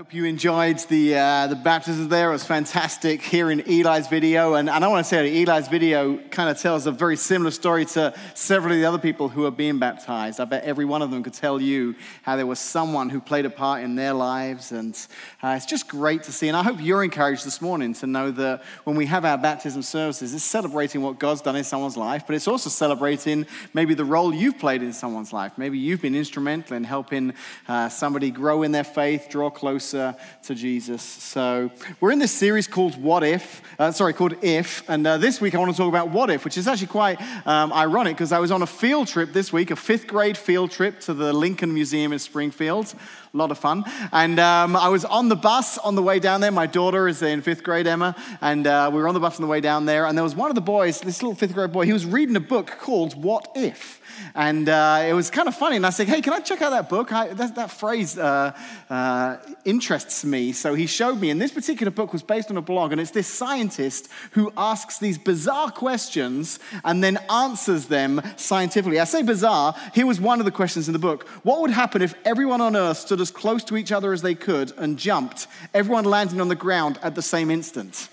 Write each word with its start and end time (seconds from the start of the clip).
hope 0.00 0.14
you 0.14 0.24
enjoyed 0.24 0.78
the, 0.88 1.14
uh, 1.14 1.46
the 1.46 1.54
baptism 1.54 2.08
there. 2.08 2.30
It 2.30 2.32
was 2.32 2.42
fantastic 2.42 3.20
hearing 3.20 3.60
Eli's 3.66 4.08
video. 4.08 4.54
And, 4.54 4.70
and 4.70 4.82
I 4.82 4.88
want 4.88 5.04
to 5.04 5.06
say 5.06 5.28
that 5.28 5.50
Eli's 5.50 5.68
video 5.68 6.16
kind 6.30 6.48
of 6.48 6.58
tells 6.58 6.86
a 6.86 6.90
very 6.90 7.18
similar 7.18 7.50
story 7.50 7.84
to 7.84 8.14
several 8.32 8.72
of 8.72 8.78
the 8.78 8.86
other 8.86 8.96
people 8.96 9.28
who 9.28 9.44
are 9.44 9.50
being 9.50 9.78
baptized. 9.78 10.40
I 10.40 10.46
bet 10.46 10.64
every 10.64 10.86
one 10.86 11.02
of 11.02 11.10
them 11.10 11.22
could 11.22 11.34
tell 11.34 11.60
you 11.60 11.96
how 12.22 12.36
there 12.36 12.46
was 12.46 12.58
someone 12.58 13.10
who 13.10 13.20
played 13.20 13.44
a 13.44 13.50
part 13.50 13.84
in 13.84 13.94
their 13.94 14.14
lives. 14.14 14.72
And 14.72 14.96
uh, 15.42 15.48
it's 15.48 15.66
just 15.66 15.86
great 15.86 16.22
to 16.22 16.32
see. 16.32 16.48
And 16.48 16.56
I 16.56 16.62
hope 16.62 16.78
you're 16.80 17.04
encouraged 17.04 17.44
this 17.44 17.60
morning 17.60 17.92
to 17.92 18.06
know 18.06 18.30
that 18.30 18.62
when 18.84 18.96
we 18.96 19.04
have 19.04 19.26
our 19.26 19.36
baptism 19.36 19.82
services, 19.82 20.32
it's 20.32 20.42
celebrating 20.42 21.02
what 21.02 21.18
God's 21.18 21.42
done 21.42 21.56
in 21.56 21.64
someone's 21.64 21.98
life, 21.98 22.24
but 22.26 22.34
it's 22.34 22.48
also 22.48 22.70
celebrating 22.70 23.46
maybe 23.74 23.92
the 23.92 24.06
role 24.06 24.32
you've 24.32 24.58
played 24.58 24.82
in 24.82 24.94
someone's 24.94 25.34
life. 25.34 25.58
Maybe 25.58 25.76
you've 25.76 26.00
been 26.00 26.14
instrumental 26.14 26.74
in 26.74 26.84
helping 26.84 27.34
uh, 27.68 27.90
somebody 27.90 28.30
grow 28.30 28.62
in 28.62 28.72
their 28.72 28.82
faith, 28.82 29.26
draw 29.28 29.50
closer 29.50 29.89
closer 29.90 30.14
to 30.44 30.54
Jesus. 30.54 31.02
So 31.02 31.70
we're 32.00 32.12
in 32.12 32.20
this 32.20 32.30
series 32.30 32.68
called 32.68 33.00
What 33.02 33.24
If, 33.24 33.60
uh, 33.78 33.90
sorry, 33.90 34.12
called 34.12 34.34
If. 34.42 34.88
And 34.88 35.04
uh, 35.04 35.18
this 35.18 35.40
week 35.40 35.54
I 35.54 35.58
want 35.58 35.72
to 35.72 35.76
talk 35.76 35.88
about 35.88 36.10
what 36.10 36.30
if, 36.30 36.44
which 36.44 36.56
is 36.56 36.68
actually 36.68 36.86
quite 36.86 37.20
um, 37.44 37.72
ironic 37.72 38.16
because 38.16 38.30
I 38.30 38.38
was 38.38 38.52
on 38.52 38.62
a 38.62 38.66
field 38.66 39.08
trip 39.08 39.32
this 39.32 39.52
week, 39.52 39.72
a 39.72 39.76
fifth 39.76 40.06
grade 40.06 40.38
field 40.38 40.70
trip 40.70 41.00
to 41.00 41.14
the 41.14 41.32
Lincoln 41.32 41.74
Museum 41.74 42.12
in 42.12 42.20
Springfield. 42.20 42.94
A 43.32 43.36
lot 43.36 43.52
of 43.52 43.58
fun. 43.58 43.84
And 44.12 44.40
um, 44.40 44.74
I 44.74 44.88
was 44.88 45.04
on 45.04 45.28
the 45.28 45.36
bus 45.36 45.78
on 45.78 45.94
the 45.94 46.02
way 46.02 46.18
down 46.18 46.40
there. 46.40 46.50
My 46.50 46.66
daughter 46.66 47.06
is 47.06 47.22
in 47.22 47.42
fifth 47.42 47.62
grade, 47.62 47.86
Emma. 47.86 48.16
And 48.40 48.66
uh, 48.66 48.90
we 48.92 49.00
were 49.00 49.06
on 49.06 49.14
the 49.14 49.20
bus 49.20 49.36
on 49.36 49.42
the 49.42 49.48
way 49.48 49.60
down 49.60 49.86
there. 49.86 50.06
And 50.06 50.18
there 50.18 50.24
was 50.24 50.34
one 50.34 50.50
of 50.50 50.56
the 50.56 50.60
boys, 50.60 51.00
this 51.00 51.22
little 51.22 51.36
fifth 51.36 51.54
grade 51.54 51.70
boy, 51.70 51.86
he 51.86 51.92
was 51.92 52.04
reading 52.04 52.34
a 52.34 52.40
book 52.40 52.78
called 52.80 53.22
What 53.22 53.52
If. 53.54 54.00
And 54.34 54.68
uh, 54.68 55.04
it 55.06 55.12
was 55.12 55.30
kind 55.30 55.46
of 55.46 55.54
funny. 55.54 55.76
And 55.76 55.86
I 55.86 55.90
said, 55.90 56.08
hey, 56.08 56.20
can 56.20 56.32
I 56.32 56.40
check 56.40 56.60
out 56.60 56.70
that 56.70 56.88
book? 56.88 57.12
I, 57.12 57.28
that, 57.28 57.54
that, 57.54 57.70
phrase 57.70 58.18
uh, 58.18 58.52
uh, 58.88 59.36
interests 59.64 60.24
me. 60.24 60.52
So 60.52 60.74
he 60.74 60.86
showed 60.86 61.20
me. 61.20 61.30
And 61.30 61.40
this 61.40 61.52
particular 61.52 61.90
book 61.90 62.12
was 62.12 62.24
based 62.24 62.50
on 62.50 62.56
a 62.56 62.62
blog. 62.62 62.90
And 62.90 63.00
it's 63.00 63.12
this 63.12 63.28
scientist 63.28 64.08
who 64.32 64.52
asks 64.56 64.98
these 64.98 65.18
bizarre 65.18 65.70
questions 65.70 66.58
and 66.84 67.02
then 67.02 67.18
answers 67.30 67.86
them 67.86 68.20
scientifically. 68.36 68.98
I 68.98 69.04
say 69.04 69.22
bizarre. 69.22 69.74
Here 69.94 70.06
was 70.06 70.20
one 70.20 70.40
of 70.40 70.46
the 70.46 70.52
questions 70.52 70.88
in 70.88 70.92
the 70.92 70.98
book 70.98 71.28
What 71.44 71.60
would 71.60 71.70
happen 71.70 72.02
if 72.02 72.14
everyone 72.24 72.60
on 72.60 72.74
Earth 72.74 72.98
stood 72.98 73.19
as 73.20 73.30
close 73.30 73.64
to 73.64 73.76
each 73.76 73.92
other 73.92 74.12
as 74.12 74.22
they 74.22 74.34
could 74.34 74.72
and 74.76 74.98
jumped, 74.98 75.46
everyone 75.74 76.04
landing 76.04 76.40
on 76.40 76.48
the 76.48 76.54
ground 76.54 76.98
at 77.02 77.14
the 77.14 77.22
same 77.22 77.50
instant? 77.50 78.08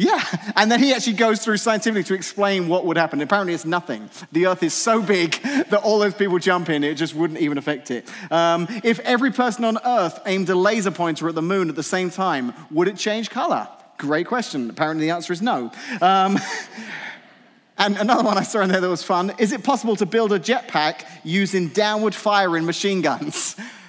Yeah. 0.00 0.24
And 0.56 0.72
then 0.72 0.80
he 0.80 0.94
actually 0.94 1.14
goes 1.14 1.44
through 1.44 1.58
scientifically 1.58 2.04
to 2.04 2.14
explain 2.14 2.68
what 2.68 2.86
would 2.86 2.96
happen. 2.96 3.20
Apparently, 3.20 3.52
it's 3.52 3.66
nothing. 3.66 4.08
The 4.32 4.46
earth 4.46 4.62
is 4.62 4.72
so 4.72 5.02
big 5.02 5.32
that 5.42 5.82
all 5.82 5.98
those 5.98 6.14
people 6.14 6.38
jump 6.38 6.70
in, 6.70 6.82
it 6.84 6.94
just 6.94 7.14
wouldn't 7.14 7.38
even 7.38 7.58
affect 7.58 7.90
it. 7.90 8.10
Um, 8.32 8.66
if 8.82 8.98
every 9.00 9.30
person 9.30 9.64
on 9.64 9.76
earth 9.84 10.18
aimed 10.24 10.48
a 10.48 10.54
laser 10.54 10.90
pointer 10.90 11.28
at 11.28 11.34
the 11.34 11.42
moon 11.42 11.68
at 11.68 11.76
the 11.76 11.82
same 11.82 12.08
time, 12.08 12.54
would 12.70 12.88
it 12.88 12.96
change 12.96 13.28
color? 13.28 13.68
Great 13.98 14.26
question. 14.26 14.70
Apparently, 14.70 15.04
the 15.04 15.10
answer 15.10 15.34
is 15.34 15.42
no. 15.42 15.70
Um, 16.00 16.38
and 17.78 17.98
another 17.98 18.22
one 18.22 18.38
I 18.38 18.42
saw 18.42 18.62
in 18.62 18.70
there 18.70 18.80
that 18.80 18.88
was 18.88 19.02
fun 19.02 19.34
is 19.38 19.52
it 19.52 19.62
possible 19.62 19.96
to 19.96 20.06
build 20.06 20.32
a 20.32 20.40
jetpack 20.40 21.04
using 21.24 21.68
downward 21.68 22.14
firing 22.14 22.64
machine 22.64 23.02
guns? 23.02 23.54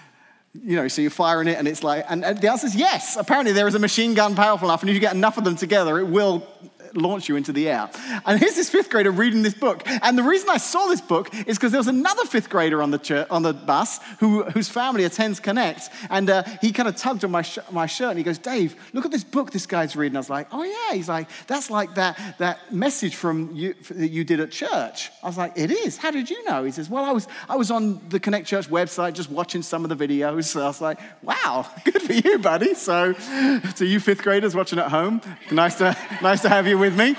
You 0.54 0.76
know, 0.76 0.88
so 0.90 1.02
you're 1.02 1.12
firing 1.12 1.48
it, 1.48 1.58
and 1.58 1.68
it's 1.68 1.82
like, 1.82 2.06
and, 2.10 2.24
the 2.24 2.52
answer 2.52 2.68
is 2.68 2.76
yes. 2.76 3.16
Apparently, 3.16 3.54
there 3.54 3.68
is 3.68 3.76
a 3.76 3.80
machine 3.80 4.14
gun 4.14 4.36
powerful 4.36 4.68
enough, 4.68 4.82
and 4.82 4.90
if 4.90 4.94
you 4.94 5.00
get 5.00 5.16
enough 5.16 5.38
of 5.38 5.46
them 5.46 5.56
together, 5.56 5.98
it 5.98 6.08
will 6.08 6.46
launch 6.94 7.30
you 7.30 7.36
into 7.36 7.52
the 7.52 7.70
air. 7.70 7.90
And 8.26 8.40
here's 8.40 8.56
this 8.56 8.70
fifth 8.70 8.90
grader 8.90 9.12
reading 9.12 9.42
this 9.42 9.54
book. 9.54 9.84
And 9.86 10.18
the 10.18 10.24
reason 10.24 10.50
I 10.50 10.58
saw 10.58 10.88
this 10.88 11.02
book 11.02 11.34
is 11.48 11.58
because 11.58 11.72
there 11.72 11.80
was 11.80 11.88
another 11.88 12.26
fifth 12.26 12.50
grader 12.50 12.82
on 12.82 12.92
the, 12.92 12.98
church, 12.98 13.28
on 13.30 13.44
the 13.44 13.54
bus 13.54 14.00
who, 14.20 14.44
whose 14.44 14.70
family 14.70 15.04
attends 15.04 15.40
Connect. 15.40 15.90
And 16.10 16.30
uh, 16.30 16.44
he 16.62 16.72
kind 16.72 16.88
of 16.88 16.96
tugged 16.96 17.24
on 17.24 17.32
my, 17.32 17.42
sh- 17.42 17.60
my 17.72 17.86
shirt 17.86 18.10
and 18.10 18.18
he 18.18 18.24
goes, 18.24 18.38
Dave, 18.38 18.76
look 18.94 19.06
at 19.06 19.12
this 19.12 19.24
book 19.24 19.52
this 19.52 19.66
guy's 19.66 19.96
reading. 19.96 20.16
I 20.16 20.20
was 20.20 20.30
like, 20.30 20.48
oh, 20.52 20.64
yeah. 20.64 20.96
He's 20.96 21.10
like, 21.10 21.28
that's 21.48 21.70
like 21.70 21.96
that, 21.96 22.38
that 22.38 22.74
message 22.74 23.16
from 23.16 23.52
you 23.54 23.74
that 23.90 24.10
you 24.10 24.24
did 24.24 24.40
at 24.40 24.52
church. 24.52 25.10
I 25.24 25.28
was 25.28 25.38
like, 25.38 25.54
it 25.56 25.72
is. 25.72 25.98
How 25.98 26.12
did 26.12 26.30
you 26.30 26.44
know? 26.46 26.64
He 26.64 26.72
says, 26.72 26.90
well, 26.90 27.04
I 27.04 27.12
was, 27.12 27.28
I 27.50 27.56
was 27.56 27.72
on 27.72 28.02
the 28.10 28.20
Connect 28.20 28.48
Church 28.48 28.70
website 28.70 29.14
just 29.14 29.30
watching 29.30 29.62
some 29.62 29.84
of 29.84 29.96
the 29.96 30.08
videos. 30.08 30.46
So 30.46 30.62
I 30.62 30.68
was 30.68 30.82
like, 30.82 31.00
wow, 31.22 31.68
good 31.86 32.02
for 32.02 32.14
you, 32.14 32.40
buddy. 32.40 32.74
So 32.74 33.14
to 33.14 33.86
you 33.86 34.00
fifth 34.00 34.24
graders 34.24 34.56
watching 34.56 34.80
at 34.80 34.90
home, 34.90 35.22
nice 35.52 35.76
to, 35.76 35.98
nice 36.22 36.42
to 36.42 36.50
have 36.50 36.68
you 36.68 36.78
with 36.82 36.98
me. 36.98 37.16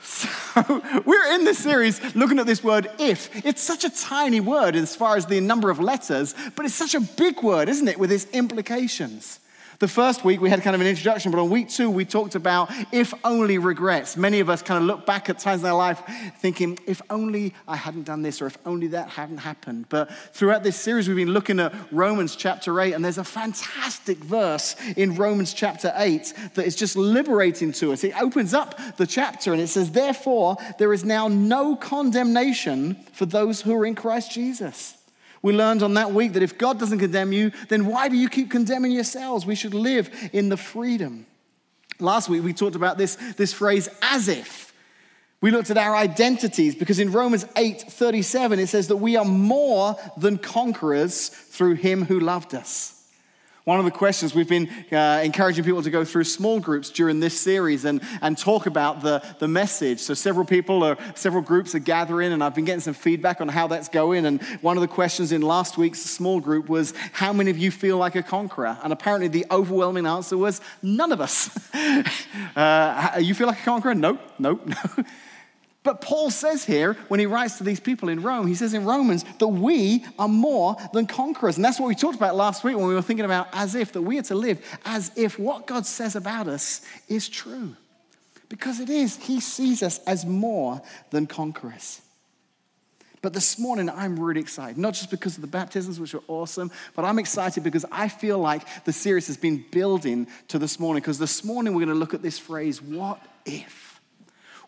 so 0.00 0.82
we're 1.04 1.34
in 1.34 1.44
this 1.44 1.58
series 1.58 2.00
looking 2.16 2.40
at 2.40 2.46
this 2.46 2.64
word 2.64 2.90
if. 2.98 3.46
It's 3.46 3.62
such 3.62 3.84
a 3.84 3.90
tiny 3.90 4.40
word 4.40 4.74
as 4.74 4.96
far 4.96 5.16
as 5.16 5.24
the 5.24 5.40
number 5.40 5.70
of 5.70 5.78
letters, 5.78 6.34
but 6.56 6.66
it's 6.66 6.74
such 6.74 6.96
a 6.96 7.00
big 7.00 7.44
word, 7.44 7.68
isn't 7.68 7.86
it, 7.86 7.96
with 7.96 8.10
its 8.10 8.26
implications. 8.32 9.38
The 9.78 9.88
first 9.88 10.24
week 10.24 10.40
we 10.40 10.48
had 10.48 10.62
kind 10.62 10.74
of 10.74 10.80
an 10.80 10.86
introduction, 10.86 11.30
but 11.30 11.38
on 11.38 11.50
week 11.50 11.68
two 11.68 11.90
we 11.90 12.06
talked 12.06 12.34
about 12.34 12.70
if 12.92 13.12
only 13.24 13.58
regrets. 13.58 14.16
Many 14.16 14.40
of 14.40 14.48
us 14.48 14.62
kind 14.62 14.82
of 14.82 14.86
look 14.86 15.04
back 15.04 15.28
at 15.28 15.38
times 15.38 15.62
in 15.62 15.68
our 15.68 15.76
life 15.76 16.02
thinking, 16.38 16.78
if 16.86 17.02
only 17.10 17.52
I 17.68 17.76
hadn't 17.76 18.04
done 18.04 18.22
this 18.22 18.40
or 18.40 18.46
if 18.46 18.56
only 18.64 18.86
that 18.88 19.10
hadn't 19.10 19.38
happened. 19.38 19.86
But 19.90 20.10
throughout 20.32 20.62
this 20.62 20.76
series 20.76 21.08
we've 21.08 21.16
been 21.16 21.34
looking 21.34 21.60
at 21.60 21.74
Romans 21.92 22.36
chapter 22.36 22.80
8, 22.80 22.94
and 22.94 23.04
there's 23.04 23.18
a 23.18 23.24
fantastic 23.24 24.18
verse 24.18 24.76
in 24.96 25.14
Romans 25.14 25.52
chapter 25.52 25.92
8 25.94 26.32
that 26.54 26.66
is 26.66 26.74
just 26.74 26.96
liberating 26.96 27.72
to 27.72 27.92
us. 27.92 28.02
It 28.02 28.18
opens 28.20 28.54
up 28.54 28.96
the 28.96 29.06
chapter 29.06 29.52
and 29.52 29.60
it 29.60 29.68
says, 29.68 29.90
Therefore, 29.90 30.56
there 30.78 30.92
is 30.94 31.04
now 31.04 31.28
no 31.28 31.76
condemnation 31.76 32.96
for 33.12 33.26
those 33.26 33.60
who 33.60 33.74
are 33.74 33.84
in 33.84 33.94
Christ 33.94 34.30
Jesus. 34.30 34.95
We 35.46 35.52
learned 35.52 35.84
on 35.84 35.94
that 35.94 36.10
week 36.10 36.32
that 36.32 36.42
if 36.42 36.58
God 36.58 36.80
doesn't 36.80 36.98
condemn 36.98 37.32
you, 37.32 37.52
then 37.68 37.86
why 37.86 38.08
do 38.08 38.16
you 38.16 38.28
keep 38.28 38.50
condemning 38.50 38.90
yourselves? 38.90 39.46
We 39.46 39.54
should 39.54 39.74
live 39.74 40.10
in 40.32 40.48
the 40.48 40.56
freedom. 40.56 41.24
Last 42.00 42.28
week 42.28 42.42
we 42.42 42.52
talked 42.52 42.74
about 42.74 42.98
this, 42.98 43.14
this 43.36 43.52
phrase, 43.52 43.88
as 44.02 44.26
if. 44.26 44.74
We 45.40 45.52
looked 45.52 45.70
at 45.70 45.78
our 45.78 45.94
identities 45.94 46.74
because 46.74 46.98
in 46.98 47.12
Romans 47.12 47.46
8 47.54 47.80
37 47.82 48.58
it 48.58 48.66
says 48.66 48.88
that 48.88 48.96
we 48.96 49.14
are 49.14 49.24
more 49.24 49.94
than 50.16 50.36
conquerors 50.36 51.28
through 51.28 51.74
him 51.74 52.04
who 52.04 52.18
loved 52.18 52.52
us. 52.52 52.95
One 53.66 53.80
of 53.80 53.84
the 53.84 53.90
questions 53.90 54.32
we've 54.32 54.48
been 54.48 54.70
uh, 54.92 55.22
encouraging 55.24 55.64
people 55.64 55.82
to 55.82 55.90
go 55.90 56.04
through 56.04 56.22
small 56.22 56.60
groups 56.60 56.88
during 56.88 57.18
this 57.18 57.36
series 57.36 57.84
and, 57.84 58.00
and 58.22 58.38
talk 58.38 58.66
about 58.66 59.02
the, 59.02 59.20
the 59.40 59.48
message. 59.48 59.98
So, 59.98 60.14
several 60.14 60.46
people 60.46 60.84
or 60.84 60.96
several 61.16 61.42
groups 61.42 61.74
are 61.74 61.80
gathering, 61.80 62.32
and 62.32 62.44
I've 62.44 62.54
been 62.54 62.64
getting 62.64 62.80
some 62.80 62.94
feedback 62.94 63.40
on 63.40 63.48
how 63.48 63.66
that's 63.66 63.88
going. 63.88 64.24
And 64.24 64.40
one 64.60 64.76
of 64.76 64.82
the 64.82 64.86
questions 64.86 65.32
in 65.32 65.42
last 65.42 65.76
week's 65.76 65.98
small 65.98 66.38
group 66.38 66.68
was, 66.68 66.94
How 67.10 67.32
many 67.32 67.50
of 67.50 67.58
you 67.58 67.72
feel 67.72 67.98
like 67.98 68.14
a 68.14 68.22
conqueror? 68.22 68.78
And 68.84 68.92
apparently, 68.92 69.26
the 69.26 69.44
overwhelming 69.50 70.06
answer 70.06 70.38
was, 70.38 70.60
None 70.80 71.10
of 71.10 71.20
us. 71.20 71.50
uh, 72.56 73.18
you 73.20 73.34
feel 73.34 73.48
like 73.48 73.58
a 73.58 73.64
conqueror? 73.64 73.96
Nope, 73.96 74.20
nope, 74.38 74.64
no. 74.96 75.04
But 75.86 76.00
Paul 76.00 76.30
says 76.30 76.64
here, 76.64 76.94
when 77.06 77.20
he 77.20 77.26
writes 77.26 77.58
to 77.58 77.64
these 77.64 77.78
people 77.78 78.08
in 78.08 78.20
Rome, 78.20 78.48
he 78.48 78.56
says 78.56 78.74
in 78.74 78.84
Romans 78.84 79.24
that 79.38 79.46
we 79.46 80.04
are 80.18 80.26
more 80.26 80.76
than 80.92 81.06
conquerors. 81.06 81.54
And 81.54 81.64
that's 81.64 81.78
what 81.78 81.86
we 81.86 81.94
talked 81.94 82.16
about 82.16 82.34
last 82.34 82.64
week 82.64 82.76
when 82.76 82.88
we 82.88 82.94
were 82.94 83.02
thinking 83.02 83.24
about 83.24 83.46
as 83.52 83.76
if, 83.76 83.92
that 83.92 84.02
we 84.02 84.18
are 84.18 84.22
to 84.22 84.34
live 84.34 84.60
as 84.84 85.12
if 85.14 85.38
what 85.38 85.68
God 85.68 85.86
says 85.86 86.16
about 86.16 86.48
us 86.48 86.84
is 87.08 87.28
true. 87.28 87.76
Because 88.48 88.80
it 88.80 88.90
is. 88.90 89.14
He 89.16 89.38
sees 89.38 89.80
us 89.80 90.00
as 90.08 90.26
more 90.26 90.82
than 91.10 91.28
conquerors. 91.28 92.00
But 93.22 93.32
this 93.32 93.56
morning, 93.56 93.88
I'm 93.88 94.18
really 94.18 94.40
excited, 94.40 94.78
not 94.78 94.94
just 94.94 95.12
because 95.12 95.36
of 95.36 95.40
the 95.40 95.46
baptisms, 95.46 96.00
which 96.00 96.14
are 96.14 96.22
awesome, 96.26 96.72
but 96.96 97.04
I'm 97.04 97.20
excited 97.20 97.62
because 97.62 97.84
I 97.92 98.08
feel 98.08 98.40
like 98.40 98.84
the 98.84 98.92
series 98.92 99.28
has 99.28 99.36
been 99.36 99.64
building 99.70 100.26
to 100.48 100.58
this 100.58 100.80
morning. 100.80 101.00
Because 101.00 101.20
this 101.20 101.44
morning, 101.44 101.74
we're 101.74 101.84
going 101.84 101.94
to 101.94 102.00
look 102.00 102.12
at 102.12 102.22
this 102.22 102.40
phrase, 102.40 102.82
what 102.82 103.20
if? 103.44 103.85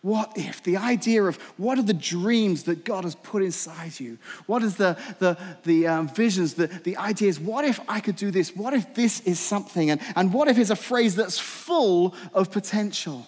What 0.01 0.33
if? 0.37 0.63
The 0.63 0.77
idea 0.77 1.25
of 1.25 1.37
what 1.57 1.79
are 1.79 1.83
the 1.83 1.93
dreams 1.93 2.65
that 2.65 2.85
God 2.85 3.05
has 3.05 3.17
put 3.17 3.43
inside 3.43 3.99
you? 3.99 4.19
What 4.47 4.63
is 4.63 4.77
the, 4.77 4.97
the, 5.19 5.37
the 5.65 5.89
um, 5.89 6.09
visions, 6.09 6.55
the, 6.55 6.69
the 6.69 6.97
ideas? 6.97 7.41
What 7.41 7.65
if 7.65 7.81
I 7.89 8.01
could 8.01 8.17
do 8.17 8.31
this? 8.31 8.55
What 8.55 8.75
if 8.75 8.95
this 8.95 9.21
is 9.21 9.41
something? 9.41 9.91
And, 9.91 10.01
and 10.15 10.33
what 10.33 10.47
if 10.49 10.57
is 10.59 10.71
a 10.71 10.77
phrase 10.77 11.17
that's 11.17 11.39
full 11.39 12.15
of 12.33 12.53
potential? 12.53 13.27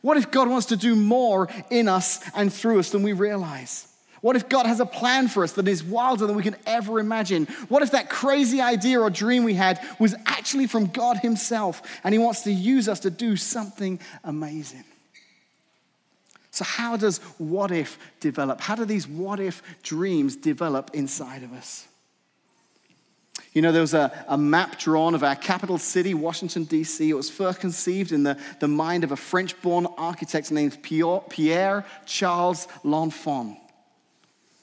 What 0.00 0.16
if 0.16 0.30
God 0.30 0.48
wants 0.48 0.66
to 0.66 0.76
do 0.76 0.94
more 0.94 1.48
in 1.70 1.88
us 1.88 2.20
and 2.34 2.52
through 2.52 2.78
us 2.78 2.90
than 2.90 3.02
we 3.02 3.12
realize? 3.12 3.86
What 4.22 4.34
if 4.34 4.48
God 4.48 4.64
has 4.64 4.80
a 4.80 4.86
plan 4.86 5.28
for 5.28 5.44
us 5.44 5.52
that 5.52 5.68
is 5.68 5.84
wilder 5.84 6.26
than 6.26 6.36
we 6.36 6.42
can 6.42 6.56
ever 6.64 6.98
imagine? 6.98 7.46
What 7.68 7.82
if 7.82 7.90
that 7.90 8.08
crazy 8.08 8.62
idea 8.62 8.98
or 8.98 9.10
dream 9.10 9.44
we 9.44 9.54
had 9.54 9.78
was 9.98 10.14
actually 10.24 10.68
from 10.68 10.86
God 10.86 11.18
Himself 11.18 11.82
and 12.02 12.14
He 12.14 12.18
wants 12.18 12.42
to 12.42 12.52
use 12.52 12.88
us 12.88 13.00
to 13.00 13.10
do 13.10 13.36
something 13.36 14.00
amazing? 14.24 14.84
So, 16.56 16.64
how 16.64 16.96
does 16.96 17.18
what 17.36 17.70
if 17.70 17.98
develop? 18.18 18.62
How 18.62 18.76
do 18.76 18.86
these 18.86 19.06
what 19.06 19.40
if 19.40 19.62
dreams 19.82 20.36
develop 20.36 20.90
inside 20.94 21.42
of 21.42 21.52
us? 21.52 21.86
You 23.52 23.60
know, 23.60 23.72
there 23.72 23.82
was 23.82 23.92
a, 23.92 24.10
a 24.26 24.38
map 24.38 24.78
drawn 24.78 25.14
of 25.14 25.22
our 25.22 25.36
capital 25.36 25.76
city, 25.76 26.14
Washington, 26.14 26.64
D.C. 26.64 27.10
It 27.10 27.12
was 27.12 27.28
first 27.28 27.60
conceived 27.60 28.10
in 28.10 28.22
the, 28.22 28.38
the 28.58 28.68
mind 28.68 29.04
of 29.04 29.12
a 29.12 29.16
French 29.16 29.60
born 29.60 29.86
architect 29.98 30.50
named 30.50 30.82
Pierre, 30.82 31.20
Pierre 31.28 31.84
Charles 32.06 32.68
L'Enfant. 32.84 33.58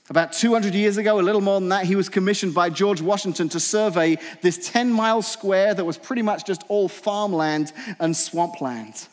About 0.10 0.34
200 0.34 0.74
years 0.74 0.98
ago, 0.98 1.20
a 1.20 1.22
little 1.22 1.42
more 1.42 1.60
than 1.60 1.70
that, 1.70 1.86
he 1.86 1.96
was 1.96 2.10
commissioned 2.10 2.56
by 2.56 2.72
George 2.72 3.02
Washington 3.02 3.50
to 3.50 3.60
survey 3.60 4.18
this 4.42 4.68
10 4.72 4.92
mile 4.92 5.22
square 5.22 5.76
that 5.76 5.86
was 5.86 6.00
pretty 6.00 6.24
much 6.24 6.44
just 6.44 6.64
all 6.70 6.88
farmland 6.88 7.72
and 8.00 8.18
swampland. 8.18 9.10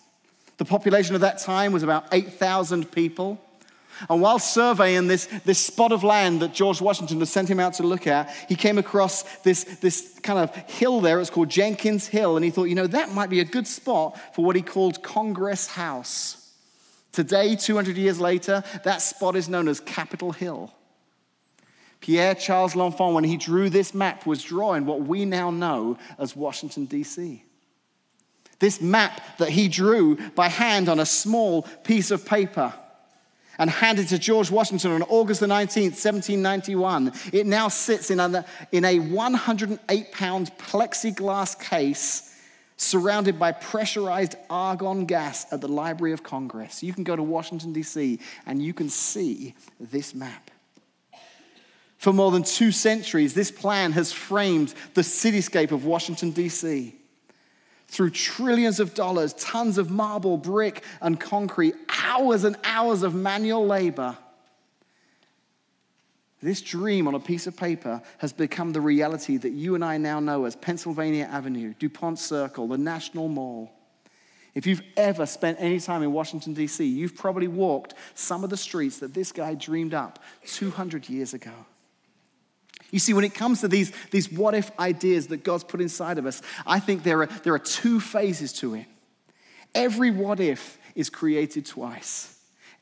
The 0.61 0.67
population 0.67 1.15
of 1.15 1.23
that 1.23 1.39
time 1.39 1.73
was 1.73 1.83
about 1.83 2.05
8,000 2.13 2.93
people. 2.93 3.41
And 4.11 4.21
while 4.21 4.39
surveying 4.39 5.07
this, 5.07 5.25
this 5.47 5.59
spot 5.59 5.91
of 5.91 6.05
land 6.05 6.41
that 6.43 6.53
George 6.53 6.83
Washington 6.83 7.19
had 7.19 7.29
sent 7.29 7.49
him 7.49 7.59
out 7.59 7.73
to 7.75 7.83
look 7.83 8.07
at, 8.07 8.29
he 8.47 8.57
came 8.57 8.77
across 8.77 9.23
this, 9.39 9.65
this 9.81 10.21
kind 10.23 10.39
of 10.39 10.55
hill 10.71 11.01
there. 11.01 11.19
It's 11.19 11.31
called 11.31 11.49
Jenkins 11.49 12.09
Hill. 12.09 12.37
And 12.37 12.45
he 12.45 12.51
thought, 12.51 12.65
you 12.65 12.75
know, 12.75 12.87
that 12.89 13.11
might 13.15 13.31
be 13.31 13.41
a 13.41 13.45
good 13.45 13.67
spot 13.67 14.21
for 14.35 14.45
what 14.45 14.55
he 14.55 14.61
called 14.61 15.03
Congress 15.03 15.67
House. 15.67 16.53
Today, 17.11 17.57
200 17.57 17.97
years 17.97 18.21
later, 18.21 18.63
that 18.85 19.01
spot 19.01 19.37
is 19.37 19.49
known 19.49 19.67
as 19.67 19.81
Capitol 19.81 20.33
Hill. 20.33 20.71
Pierre 22.03 22.35
Charles 22.35 22.77
L'Enfant, 22.77 23.15
when 23.15 23.25
he 23.25 23.39
drew 23.39 23.71
this 23.71 23.95
map, 23.95 24.27
was 24.27 24.43
drawing 24.43 24.85
what 24.85 25.01
we 25.01 25.25
now 25.25 25.51
know 25.51 25.97
as 26.19 26.37
Washington, 26.37 26.85
D.C. 26.85 27.45
This 28.61 28.81
map 28.81 29.39
that 29.39 29.49
he 29.49 29.69
drew 29.69 30.17
by 30.35 30.49
hand 30.49 30.89
on 30.89 31.01
a 31.01 31.07
small 31.07 31.63
piece 31.63 32.11
of 32.11 32.25
paper 32.25 32.73
and 33.59 33.69
handed 33.69 34.09
to 34.09 34.19
George 34.19 34.51
Washington 34.51 34.93
on 34.93 35.03
August 35.03 35.41
the 35.41 35.47
19th, 35.47 35.97
1791. 35.97 37.13
It 37.33 37.47
now 37.47 37.69
sits 37.69 38.11
in 38.11 38.21
a, 38.21 38.45
in 38.71 38.85
a 38.85 38.99
108 38.99 40.13
pound 40.13 40.53
plexiglass 40.59 41.59
case 41.59 42.39
surrounded 42.77 43.39
by 43.39 43.53
pressurized 43.53 44.37
argon 44.49 45.05
gas 45.05 45.51
at 45.53 45.61
the 45.61 45.69
Library 45.69 46.13
of 46.13 46.23
Congress. 46.23 46.83
You 46.83 46.95
can 46.95 47.05
go 47.05 47.17
to 47.17 47.23
Washington, 47.23 47.73
D.C., 47.73 48.19
and 48.47 48.63
you 48.63 48.73
can 48.73 48.89
see 48.89 49.55
this 49.79 50.15
map. 50.15 50.51
For 51.99 52.15
more 52.15 52.31
than 52.31 52.43
two 52.43 52.73
centuries, 52.73 53.35
this 53.35 53.51
plan 53.51 53.93
has 53.93 54.11
framed 54.11 54.73
the 54.95 55.03
cityscape 55.03 55.73
of 55.73 55.85
Washington, 55.85 56.31
D.C 56.31 57.00
through 57.91 58.11
trillions 58.11 58.79
of 58.79 58.95
dollars, 58.95 59.35
tons 59.35 59.77
of 59.77 59.91
marble, 59.91 60.37
brick, 60.37 60.85
and 61.01 61.19
concrete, 61.19 61.75
hours 62.05 62.45
and 62.45 62.57
hours 62.63 63.03
of 63.03 63.15
manual 63.15 63.67
labor. 63.67 64.17
This 66.41 66.63
dream 66.63 67.09
on 67.09 67.17
a 67.17 67.21
piece 67.21 67.49
of 67.49 67.57
paper 67.57 68.01
has 68.19 68.33
become 68.33 68.73
the 68.73 68.81
reality 68.81 69.37
that 69.37 69.51
you 69.51 69.75
and 69.75 69.85
I 69.85 69.99
now 69.99 70.21
know 70.21 70.45
as 70.45 70.55
Pennsylvania 70.55 71.29
Avenue, 71.31 71.75
DuPont 71.79 72.19
Circle, 72.19 72.69
the 72.69 72.79
National 72.79 73.29
Mall. 73.29 73.71
If 74.55 74.67
you've 74.67 74.83
ever 74.97 75.27
spent 75.27 75.59
any 75.61 75.81
time 75.81 76.03
in 76.03 76.13
Washington, 76.13 76.55
D.C., 76.55 76.85
you've 76.85 77.17
probably 77.17 77.49
walked 77.49 77.95
some 78.15 78.45
of 78.45 78.51
the 78.51 78.57
streets 78.57 79.01
that 79.01 79.15
this 79.15 79.33
guy 79.33 79.55
dreamed 79.55 79.95
up 79.95 80.21
200 80.47 81.09
years 81.09 81.35
ago. 81.35 81.53
You 82.91 82.99
see, 82.99 83.13
when 83.13 83.25
it 83.25 83.35
comes 83.35 83.61
to 83.61 83.69
these, 83.69 83.93
these 84.11 84.31
what 84.31 84.55
if 84.55 84.71
ideas 84.79 85.29
that 85.29 85.45
God's 85.45 85.65
put 85.65 85.81
inside 85.81 86.19
of 86.19 86.27
us, 86.27 86.43
I 86.67 86.81
think 86.81 87.03
there 87.03 87.23
are, 87.23 87.27
there 87.27 87.55
are 87.55 87.59
two 87.59 88.01
phases 88.01 88.53
to 88.55 88.75
it. 88.75 88.87
Every 89.75 90.11
what 90.11 90.41
if 90.41 90.79
is 90.95 91.11
created 91.11 91.67
twice. 91.67 92.37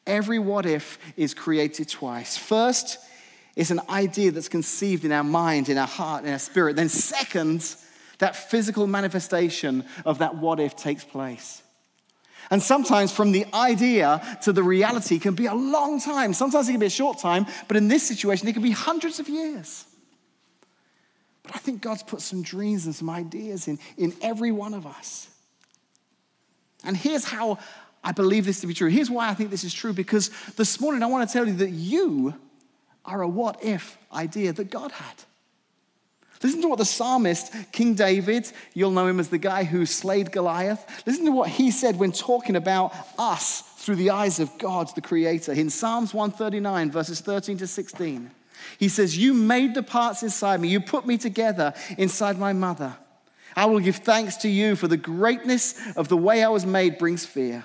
Every 0.06 0.38
what 0.38 0.64
if 0.64 0.98
is 1.16 1.34
created 1.34 1.88
twice. 1.88 2.38
First, 2.38 2.98
it's 3.56 3.70
an 3.70 3.80
idea 3.90 4.30
that's 4.30 4.48
conceived 4.48 5.04
in 5.04 5.12
our 5.12 5.24
mind, 5.24 5.68
in 5.68 5.76
our 5.76 5.86
heart, 5.86 6.24
in 6.24 6.32
our 6.32 6.38
spirit. 6.38 6.76
Then, 6.76 6.88
second, 6.88 7.74
that 8.18 8.36
physical 8.36 8.86
manifestation 8.86 9.84
of 10.06 10.18
that 10.18 10.36
what 10.36 10.60
if 10.60 10.76
takes 10.76 11.04
place. 11.04 11.62
And 12.50 12.62
sometimes 12.62 13.12
from 13.12 13.32
the 13.32 13.44
idea 13.52 14.38
to 14.42 14.52
the 14.52 14.62
reality 14.62 15.18
can 15.18 15.34
be 15.34 15.46
a 15.46 15.54
long 15.54 16.00
time. 16.00 16.32
Sometimes 16.32 16.68
it 16.68 16.72
can 16.72 16.80
be 16.80 16.86
a 16.86 16.90
short 16.90 17.18
time, 17.18 17.46
but 17.66 17.76
in 17.76 17.88
this 17.88 18.06
situation, 18.06 18.48
it 18.48 18.54
can 18.54 18.62
be 18.62 18.70
hundreds 18.70 19.20
of 19.20 19.28
years. 19.28 19.84
But 21.48 21.56
I 21.56 21.58
think 21.58 21.80
God's 21.80 22.04
put 22.04 22.20
some 22.20 22.42
dreams 22.42 22.86
and 22.86 22.94
some 22.94 23.10
ideas 23.10 23.66
in, 23.66 23.78
in 23.96 24.14
every 24.22 24.52
one 24.52 24.74
of 24.74 24.86
us. 24.86 25.28
And 26.84 26.96
here's 26.96 27.24
how 27.24 27.58
I 28.04 28.12
believe 28.12 28.44
this 28.44 28.60
to 28.60 28.66
be 28.66 28.74
true. 28.74 28.88
Here's 28.88 29.10
why 29.10 29.28
I 29.28 29.34
think 29.34 29.50
this 29.50 29.64
is 29.64 29.74
true 29.74 29.92
because 29.92 30.30
this 30.56 30.80
morning 30.80 31.02
I 31.02 31.06
want 31.06 31.28
to 31.28 31.32
tell 31.32 31.46
you 31.46 31.54
that 31.54 31.70
you 31.70 32.34
are 33.04 33.22
a 33.22 33.28
what 33.28 33.64
if 33.64 33.98
idea 34.12 34.52
that 34.52 34.70
God 34.70 34.92
had. 34.92 35.14
Listen 36.42 36.62
to 36.62 36.68
what 36.68 36.78
the 36.78 36.84
psalmist, 36.84 37.52
King 37.72 37.94
David, 37.94 38.50
you'll 38.72 38.92
know 38.92 39.08
him 39.08 39.18
as 39.18 39.28
the 39.28 39.38
guy 39.38 39.64
who 39.64 39.84
slayed 39.86 40.30
Goliath. 40.30 41.02
Listen 41.04 41.24
to 41.24 41.32
what 41.32 41.48
he 41.48 41.72
said 41.72 41.98
when 41.98 42.12
talking 42.12 42.54
about 42.54 42.94
us 43.18 43.62
through 43.78 43.96
the 43.96 44.10
eyes 44.10 44.38
of 44.38 44.56
God, 44.58 44.94
the 44.94 45.00
Creator, 45.00 45.52
in 45.52 45.68
Psalms 45.68 46.14
139, 46.14 46.92
verses 46.92 47.20
13 47.20 47.58
to 47.58 47.66
16. 47.66 48.30
He 48.78 48.88
says, 48.88 49.16
You 49.16 49.34
made 49.34 49.74
the 49.74 49.82
parts 49.82 50.22
inside 50.22 50.60
me, 50.60 50.68
you 50.68 50.80
put 50.80 51.06
me 51.06 51.18
together 51.18 51.74
inside 51.96 52.38
my 52.38 52.52
mother. 52.52 52.96
I 53.56 53.66
will 53.66 53.80
give 53.80 53.96
thanks 53.96 54.36
to 54.38 54.48
you 54.48 54.76
for 54.76 54.88
the 54.88 54.96
greatness 54.96 55.74
of 55.96 56.08
the 56.08 56.16
way 56.16 56.44
I 56.44 56.48
was 56.48 56.64
made 56.64 56.98
brings 56.98 57.24
fear. 57.24 57.64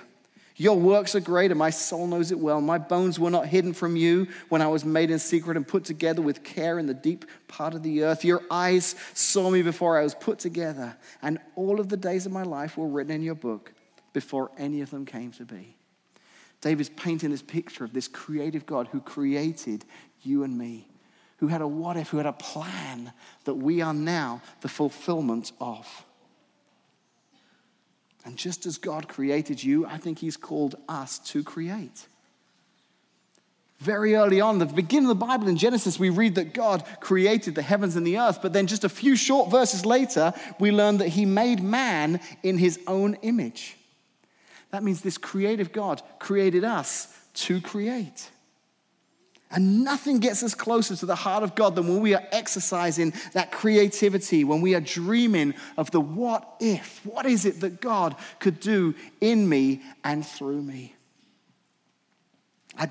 Your 0.56 0.78
works 0.78 1.16
are 1.16 1.20
great, 1.20 1.50
and 1.50 1.58
my 1.58 1.70
soul 1.70 2.06
knows 2.06 2.30
it 2.30 2.38
well. 2.38 2.60
My 2.60 2.78
bones 2.78 3.18
were 3.18 3.30
not 3.30 3.46
hidden 3.46 3.72
from 3.72 3.96
you 3.96 4.28
when 4.48 4.62
I 4.62 4.68
was 4.68 4.84
made 4.84 5.10
in 5.10 5.18
secret 5.18 5.56
and 5.56 5.66
put 5.66 5.84
together 5.84 6.22
with 6.22 6.44
care 6.44 6.78
in 6.78 6.86
the 6.86 6.94
deep 6.94 7.24
part 7.48 7.74
of 7.74 7.82
the 7.82 8.04
earth. 8.04 8.24
Your 8.24 8.42
eyes 8.50 8.94
saw 9.14 9.50
me 9.50 9.62
before 9.62 9.98
I 9.98 10.04
was 10.04 10.14
put 10.14 10.38
together, 10.38 10.96
and 11.22 11.38
all 11.56 11.80
of 11.80 11.88
the 11.88 11.96
days 11.96 12.24
of 12.24 12.30
my 12.30 12.44
life 12.44 12.76
were 12.76 12.86
written 12.86 13.12
in 13.12 13.22
your 13.22 13.34
book 13.34 13.72
before 14.12 14.52
any 14.56 14.80
of 14.80 14.90
them 14.90 15.04
came 15.04 15.32
to 15.32 15.44
be. 15.44 15.76
David's 16.60 16.88
painting 16.88 17.30
this 17.30 17.42
picture 17.42 17.84
of 17.84 17.92
this 17.92 18.08
creative 18.08 18.64
God 18.64 18.88
who 18.90 19.00
created 19.00 19.84
you 20.24 20.44
and 20.44 20.56
me, 20.56 20.88
who 21.38 21.48
had 21.48 21.60
a 21.60 21.68
what 21.68 21.96
if, 21.96 22.08
who 22.08 22.16
had 22.18 22.26
a 22.26 22.32
plan 22.32 23.12
that 23.44 23.54
we 23.54 23.80
are 23.80 23.94
now 23.94 24.40
the 24.60 24.68
fulfillment 24.68 25.52
of. 25.60 26.04
And 28.24 28.36
just 28.36 28.64
as 28.64 28.78
God 28.78 29.08
created 29.08 29.62
you, 29.62 29.86
I 29.86 29.98
think 29.98 30.18
He's 30.18 30.36
called 30.36 30.76
us 30.88 31.18
to 31.30 31.42
create. 31.42 32.06
Very 33.80 34.14
early 34.14 34.40
on, 34.40 34.58
the 34.58 34.66
beginning 34.66 35.10
of 35.10 35.18
the 35.18 35.26
Bible 35.26 35.46
in 35.46 35.58
Genesis, 35.58 35.98
we 35.98 36.08
read 36.08 36.36
that 36.36 36.54
God 36.54 36.84
created 37.00 37.54
the 37.54 37.60
heavens 37.60 37.96
and 37.96 38.06
the 38.06 38.18
earth, 38.18 38.40
but 38.40 38.54
then 38.54 38.66
just 38.66 38.84
a 38.84 38.88
few 38.88 39.14
short 39.14 39.50
verses 39.50 39.84
later, 39.84 40.32
we 40.58 40.70
learn 40.70 40.98
that 40.98 41.08
He 41.08 41.26
made 41.26 41.62
man 41.62 42.20
in 42.42 42.56
His 42.56 42.80
own 42.86 43.14
image. 43.22 43.76
That 44.70 44.82
means 44.82 45.02
this 45.02 45.18
creative 45.18 45.70
God 45.72 46.00
created 46.18 46.64
us 46.64 47.14
to 47.34 47.60
create. 47.60 48.30
And 49.54 49.84
nothing 49.84 50.18
gets 50.18 50.42
us 50.42 50.52
closer 50.52 50.96
to 50.96 51.06
the 51.06 51.14
heart 51.14 51.44
of 51.44 51.54
God 51.54 51.76
than 51.76 51.86
when 51.86 52.00
we 52.00 52.12
are 52.14 52.24
exercising 52.32 53.14
that 53.34 53.52
creativity, 53.52 54.42
when 54.42 54.60
we 54.60 54.74
are 54.74 54.80
dreaming 54.80 55.54
of 55.76 55.92
the 55.92 56.00
what 56.00 56.56
if. 56.58 57.00
What 57.06 57.24
is 57.24 57.44
it 57.44 57.60
that 57.60 57.80
God 57.80 58.16
could 58.40 58.58
do 58.58 58.96
in 59.20 59.48
me 59.48 59.82
and 60.02 60.26
through 60.26 60.60
me? 60.60 60.96
I, 62.76 62.90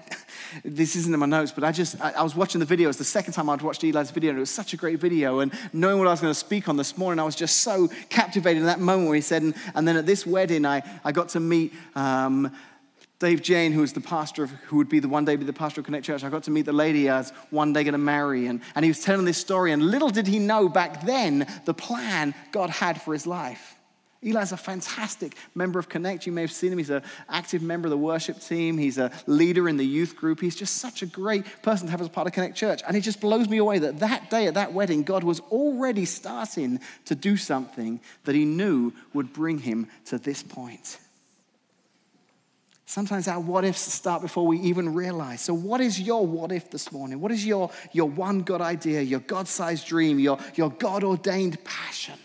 this 0.63 0.95
isn't 0.95 1.13
in 1.13 1.19
my 1.19 1.25
notes, 1.25 1.51
but 1.51 1.65
I 1.65 1.73
just, 1.73 1.99
I, 1.99 2.11
I 2.11 2.23
was 2.23 2.35
watching 2.35 2.59
the 2.59 2.65
video. 2.65 2.87
It's 2.87 2.97
the 2.97 3.03
second 3.03 3.33
time 3.33 3.49
I'd 3.49 3.61
watched 3.61 3.83
Eli's 3.83 4.11
video, 4.11 4.29
and 4.29 4.37
it 4.37 4.39
was 4.39 4.49
such 4.49 4.73
a 4.73 4.77
great 4.77 4.99
video. 4.99 5.39
And 5.39 5.51
knowing 5.73 5.97
what 5.97 6.07
I 6.07 6.11
was 6.11 6.21
going 6.21 6.31
to 6.31 6.39
speak 6.39 6.69
on 6.69 6.77
this 6.77 6.97
morning, 6.97 7.19
I 7.19 7.25
was 7.25 7.35
just 7.35 7.57
so 7.57 7.89
captivated 8.07 8.61
in 8.61 8.67
that 8.67 8.79
moment 8.79 9.09
where 9.09 9.15
he 9.15 9.21
said, 9.21 9.41
and, 9.41 9.53
and 9.75 9.85
then 9.85 9.97
at 9.97 10.05
this 10.05 10.25
wedding, 10.25 10.65
I, 10.65 10.83
I 11.03 11.11
got 11.11 11.29
to 11.29 11.41
meet 11.41 11.73
um, 11.95 12.55
Dave 13.23 13.41
Jane, 13.41 13.71
who 13.71 13.79
was 13.79 13.93
the 13.93 14.01
pastor 14.01 14.43
of, 14.43 14.51
who 14.67 14.75
would 14.75 14.89
be 14.89 14.99
the 14.99 15.07
one 15.07 15.23
day 15.23 15.37
be 15.37 15.45
the 15.45 15.53
pastor 15.53 15.79
of 15.79 15.85
Connect 15.85 16.05
Church, 16.05 16.25
I 16.25 16.29
got 16.29 16.43
to 16.43 16.51
meet 16.51 16.65
the 16.65 16.73
lady 16.73 17.09
I 17.09 17.19
was 17.19 17.29
one 17.51 17.71
day 17.71 17.85
going 17.85 17.93
to 17.93 17.97
marry. 17.97 18.47
And, 18.47 18.59
and 18.75 18.83
he 18.83 18.89
was 18.89 19.01
telling 19.01 19.23
this 19.23 19.37
story. 19.37 19.71
And 19.71 19.81
little 19.81 20.09
did 20.09 20.27
he 20.27 20.39
know 20.39 20.67
back 20.67 21.05
then 21.05 21.47
the 21.63 21.73
plan 21.73 22.35
God 22.51 22.69
had 22.69 23.01
for 23.01 23.13
his 23.13 23.25
life. 23.25 23.77
Eli's 24.21 24.51
a 24.51 24.57
fantastic 24.57 25.37
member 25.55 25.79
of 25.79 25.87
Connect. 25.87 26.25
You 26.25 26.33
may 26.33 26.41
have 26.41 26.51
seen 26.51 26.73
him. 26.73 26.77
He's 26.77 26.89
an 26.89 27.01
active 27.29 27.61
member 27.61 27.87
of 27.87 27.91
the 27.91 27.97
worship 27.97 28.41
team. 28.41 28.77
He's 28.77 28.97
a 28.97 29.09
leader 29.25 29.69
in 29.69 29.77
the 29.77 29.85
youth 29.85 30.17
group. 30.17 30.41
He's 30.41 30.55
just 30.55 30.75
such 30.79 31.01
a 31.01 31.05
great 31.05 31.45
person 31.61 31.87
to 31.87 31.91
have 31.91 32.01
as 32.01 32.09
part 32.09 32.27
of 32.27 32.33
Connect 32.33 32.57
Church. 32.57 32.81
And 32.85 32.97
it 32.97 33.01
just 33.01 33.21
blows 33.21 33.47
me 33.47 33.57
away 33.57 33.79
that 33.79 33.99
that 33.99 34.29
day 34.31 34.47
at 34.47 34.55
that 34.55 34.73
wedding, 34.73 35.03
God 35.03 35.23
was 35.23 35.39
already 35.49 36.03
starting 36.03 36.81
to 37.05 37.15
do 37.15 37.37
something 37.37 38.01
that 38.25 38.35
he 38.35 38.43
knew 38.43 38.91
would 39.13 39.31
bring 39.31 39.59
him 39.59 39.87
to 40.07 40.17
this 40.17 40.43
point. 40.43 40.99
Sometimes 42.85 43.27
our 43.27 43.39
what 43.39 43.63
ifs 43.63 43.81
start 43.81 44.21
before 44.21 44.45
we 44.45 44.59
even 44.59 44.93
realize. 44.93 45.41
So, 45.41 45.53
what 45.53 45.79
is 45.79 45.99
your 45.99 46.27
what 46.27 46.51
if 46.51 46.69
this 46.69 46.91
morning? 46.91 47.21
What 47.21 47.31
is 47.31 47.45
your, 47.45 47.69
your 47.93 48.09
one 48.09 48.41
God 48.41 48.61
idea, 48.61 49.01
your 49.01 49.21
God 49.21 49.47
sized 49.47 49.87
dream, 49.87 50.19
your, 50.19 50.37
your 50.55 50.69
God 50.69 51.03
ordained 51.03 51.63
passion? 51.63 52.19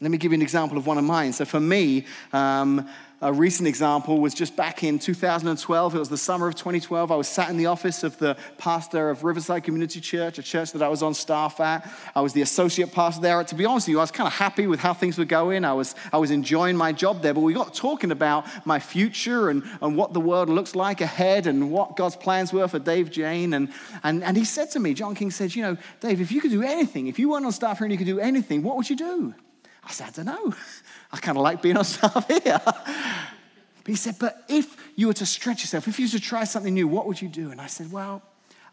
Let 0.00 0.10
me 0.10 0.18
give 0.18 0.32
you 0.32 0.36
an 0.36 0.42
example 0.42 0.76
of 0.76 0.86
one 0.86 0.98
of 0.98 1.04
mine. 1.04 1.32
So, 1.32 1.44
for 1.44 1.60
me, 1.60 2.06
um, 2.32 2.88
a 3.22 3.32
recent 3.32 3.68
example 3.68 4.18
was 4.18 4.34
just 4.34 4.56
back 4.56 4.82
in 4.82 4.98
2012. 4.98 5.94
It 5.94 5.98
was 5.98 6.08
the 6.08 6.18
summer 6.18 6.48
of 6.48 6.56
2012. 6.56 7.12
I 7.12 7.14
was 7.14 7.28
sat 7.28 7.50
in 7.50 7.56
the 7.56 7.66
office 7.66 8.02
of 8.02 8.18
the 8.18 8.36
pastor 8.58 9.10
of 9.10 9.22
Riverside 9.22 9.62
Community 9.62 10.00
Church, 10.00 10.38
a 10.38 10.42
church 10.42 10.72
that 10.72 10.82
I 10.82 10.88
was 10.88 11.04
on 11.04 11.14
staff 11.14 11.60
at. 11.60 11.88
I 12.16 12.20
was 12.20 12.32
the 12.32 12.42
associate 12.42 12.92
pastor 12.92 13.22
there. 13.22 13.44
To 13.44 13.54
be 13.54 13.64
honest 13.64 13.86
with 13.86 13.92
you, 13.92 14.00
I 14.00 14.02
was 14.02 14.10
kind 14.10 14.26
of 14.26 14.32
happy 14.32 14.66
with 14.66 14.80
how 14.80 14.92
things 14.92 15.18
were 15.18 15.24
going. 15.24 15.64
I 15.64 15.72
was, 15.72 15.94
I 16.12 16.18
was 16.18 16.32
enjoying 16.32 16.76
my 16.76 16.90
job 16.90 17.22
there, 17.22 17.32
but 17.32 17.42
we 17.42 17.54
got 17.54 17.74
talking 17.74 18.10
about 18.10 18.44
my 18.66 18.80
future 18.80 19.50
and, 19.50 19.62
and 19.80 19.96
what 19.96 20.12
the 20.12 20.20
world 20.20 20.48
looks 20.48 20.74
like 20.74 21.00
ahead 21.00 21.46
and 21.46 21.70
what 21.70 21.96
God's 21.96 22.16
plans 22.16 22.52
were 22.52 22.66
for 22.66 22.80
Dave 22.80 23.08
Jane. 23.12 23.54
And, 23.54 23.68
and, 24.02 24.24
and 24.24 24.36
he 24.36 24.44
said 24.44 24.72
to 24.72 24.80
me, 24.80 24.94
John 24.94 25.14
King 25.14 25.30
said, 25.30 25.54
You 25.54 25.62
know, 25.62 25.76
Dave, 26.00 26.20
if 26.20 26.32
you 26.32 26.40
could 26.40 26.50
do 26.50 26.64
anything, 26.64 27.06
if 27.06 27.20
you 27.20 27.30
weren't 27.30 27.46
on 27.46 27.52
staff 27.52 27.78
here 27.78 27.84
and 27.84 27.92
you 27.92 27.98
could 27.98 28.06
do 28.08 28.18
anything, 28.18 28.64
what 28.64 28.76
would 28.76 28.90
you 28.90 28.96
do? 28.96 29.32
I 29.84 29.90
said, 29.90 30.08
I 30.08 30.10
don't 30.10 30.26
know. 30.26 30.54
I 31.12 31.18
kind 31.18 31.36
of 31.36 31.42
like 31.42 31.60
being 31.60 31.76
on 31.76 31.84
staff 31.84 32.26
here. 32.44 32.60
But 33.84 33.90
he 33.90 33.96
said, 33.96 34.16
But 34.18 34.44
if 34.48 34.76
you 34.96 35.08
were 35.08 35.12
to 35.14 35.26
stretch 35.26 35.62
yourself, 35.62 35.88
if 35.88 35.98
you 35.98 36.06
were 36.06 36.10
to 36.10 36.20
try 36.20 36.44
something 36.44 36.74
new, 36.74 36.88
what 36.88 37.06
would 37.06 37.20
you 37.20 37.28
do? 37.28 37.50
And 37.50 37.60
I 37.60 37.66
said, 37.66 37.90
Well, 37.90 38.22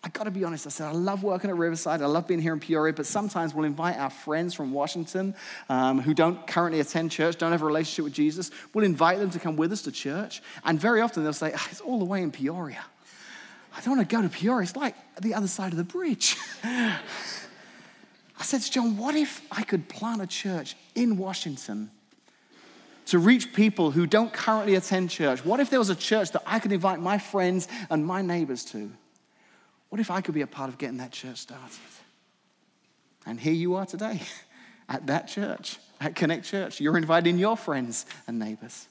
I 0.01 0.07
got 0.09 0.23
to 0.23 0.31
be 0.31 0.45
honest. 0.45 0.65
I 0.65 0.69
said, 0.69 0.87
I 0.87 0.91
love 0.91 1.23
working 1.23 1.49
at 1.49 1.57
Riverside. 1.57 2.01
I 2.01 2.05
love 2.05 2.25
being 2.25 2.39
here 2.39 2.53
in 2.53 2.59
Peoria, 2.61 2.93
but 2.93 3.05
sometimes 3.05 3.53
we'll 3.53 3.65
invite 3.65 3.97
our 3.97 4.09
friends 4.09 4.53
from 4.53 4.71
Washington 4.71 5.35
um, 5.67 5.99
who 5.99 6.13
don't 6.13 6.47
currently 6.47 6.79
attend 6.79 7.11
church, 7.11 7.37
don't 7.37 7.51
have 7.51 7.61
a 7.61 7.65
relationship 7.65 8.05
with 8.05 8.13
Jesus. 8.13 8.49
We'll 8.73 8.85
invite 8.85 9.19
them 9.19 9.29
to 9.31 9.39
come 9.39 9.57
with 9.57 9.73
us 9.73 9.81
to 9.83 9.91
church. 9.91 10.41
And 10.63 10.79
very 10.79 11.01
often 11.01 11.23
they'll 11.23 11.33
say, 11.33 11.51
oh, 11.53 11.67
It's 11.69 11.81
all 11.81 11.99
the 11.99 12.05
way 12.05 12.21
in 12.21 12.31
Peoria. 12.31 12.83
I 13.75 13.81
don't 13.81 13.97
want 13.97 14.09
to 14.09 14.15
go 14.15 14.21
to 14.21 14.29
Peoria. 14.29 14.63
It's 14.63 14.75
like 14.75 14.95
the 15.21 15.33
other 15.33 15.47
side 15.47 15.71
of 15.73 15.77
the 15.77 15.83
bridge. 15.83 16.37
I 16.63 18.43
said 18.43 18.61
to 18.61 18.71
John, 18.71 18.95
What 18.95 19.15
if 19.15 19.41
I 19.51 19.63
could 19.63 19.89
plant 19.89 20.21
a 20.21 20.27
church 20.27 20.77
in 20.95 21.17
Washington? 21.17 21.91
To 23.09 23.19
reach 23.19 23.53
people 23.53 23.91
who 23.91 24.05
don't 24.05 24.31
currently 24.33 24.75
attend 24.75 25.09
church? 25.09 25.45
What 25.45 25.59
if 25.59 25.69
there 25.69 25.79
was 25.79 25.89
a 25.89 25.95
church 25.95 26.31
that 26.31 26.43
I 26.45 26.59
could 26.59 26.71
invite 26.71 26.99
my 26.99 27.17
friends 27.17 27.67
and 27.89 28.05
my 28.05 28.21
neighbors 28.21 28.65
to? 28.65 28.91
What 29.89 30.01
if 30.01 30.11
I 30.11 30.21
could 30.21 30.35
be 30.35 30.41
a 30.41 30.47
part 30.47 30.69
of 30.69 30.77
getting 30.77 30.97
that 30.97 31.11
church 31.11 31.37
started? 31.37 31.77
And 33.25 33.39
here 33.39 33.53
you 33.53 33.75
are 33.75 33.85
today 33.85 34.21
at 34.89 35.07
that 35.07 35.27
church, 35.27 35.77
at 36.01 36.15
Connect 36.15 36.45
Church. 36.45 36.81
You're 36.81 36.97
inviting 36.97 37.37
your 37.37 37.55
friends 37.55 38.05
and 38.27 38.39
neighbors. 38.39 38.87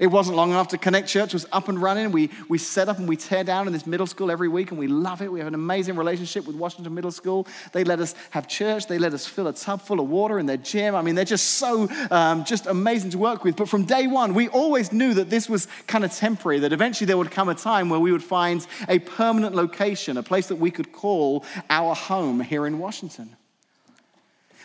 It 0.00 0.06
wasn't 0.06 0.38
long 0.38 0.54
after 0.54 0.78
Connect 0.78 1.06
Church 1.06 1.34
was 1.34 1.46
up 1.52 1.68
and 1.68 1.80
running. 1.80 2.10
We, 2.10 2.30
we 2.48 2.56
set 2.56 2.88
up 2.88 2.98
and 2.98 3.06
we 3.06 3.18
tear 3.18 3.44
down 3.44 3.66
in 3.66 3.72
this 3.74 3.86
middle 3.86 4.06
school 4.06 4.30
every 4.30 4.48
week, 4.48 4.70
and 4.70 4.80
we 4.80 4.86
love 4.86 5.20
it. 5.20 5.30
We 5.30 5.40
have 5.40 5.46
an 5.48 5.54
amazing 5.54 5.94
relationship 5.94 6.46
with 6.46 6.56
Washington 6.56 6.94
Middle 6.94 7.10
School. 7.10 7.46
They 7.72 7.84
let 7.84 8.00
us 8.00 8.14
have 8.30 8.48
church. 8.48 8.86
They 8.86 8.98
let 8.98 9.12
us 9.12 9.26
fill 9.26 9.46
a 9.48 9.52
tub 9.52 9.82
full 9.82 10.00
of 10.00 10.08
water 10.08 10.38
in 10.38 10.46
their 10.46 10.56
gym. 10.56 10.94
I 10.94 11.02
mean, 11.02 11.16
they're 11.16 11.26
just 11.26 11.58
so 11.58 11.86
um, 12.10 12.46
just 12.46 12.66
amazing 12.66 13.10
to 13.10 13.18
work 13.18 13.44
with. 13.44 13.56
But 13.56 13.68
from 13.68 13.84
day 13.84 14.06
one, 14.06 14.32
we 14.32 14.48
always 14.48 14.90
knew 14.90 15.12
that 15.12 15.28
this 15.28 15.50
was 15.50 15.68
kind 15.86 16.02
of 16.02 16.12
temporary, 16.12 16.60
that 16.60 16.72
eventually 16.72 17.04
there 17.04 17.18
would 17.18 17.30
come 17.30 17.50
a 17.50 17.54
time 17.54 17.90
where 17.90 18.00
we 18.00 18.10
would 18.10 18.24
find 18.24 18.66
a 18.88 19.00
permanent 19.00 19.54
location, 19.54 20.16
a 20.16 20.22
place 20.22 20.46
that 20.46 20.56
we 20.56 20.70
could 20.70 20.92
call 20.92 21.44
our 21.68 21.94
home 21.94 22.40
here 22.40 22.66
in 22.66 22.78
Washington. 22.78 23.36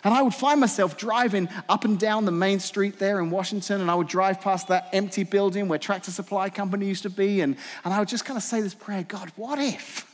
And 0.06 0.14
I 0.14 0.22
would 0.22 0.36
find 0.36 0.62
myself 0.62 0.98
driving 0.98 1.50
up 1.68 1.84
and 1.84 2.00
down 2.00 2.26
the 2.26 2.32
main 2.32 2.60
street 2.60 3.00
there 3.00 3.20
in 3.20 3.32
Washington, 3.32 3.82
and 3.82 3.90
I 3.90 3.96
would 3.96 4.08
drive 4.08 4.40
past 4.40 4.68
that 4.68 4.90
empty 4.94 5.24
building 5.24 5.68
where 5.68 5.80
Tractor 5.80 6.12
Supply 6.12 6.52
Company 6.52 6.86
used 6.86 7.04
to 7.04 7.10
be, 7.10 7.42
and, 7.42 7.58
and 7.84 7.92
I 7.92 7.98
would 7.98 8.08
just 8.08 8.24
kind 8.24 8.38
of 8.38 8.44
say 8.44 8.62
this 8.62 8.76
prayer 8.76 9.02
God, 9.02 9.32
what 9.36 9.58
if? 9.58 10.08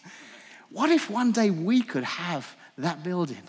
What 0.69 0.89
if 0.89 1.09
one 1.09 1.33
day 1.33 1.49
we 1.49 1.81
could 1.81 2.05
have 2.05 2.55
that 2.77 3.03
building? 3.03 3.43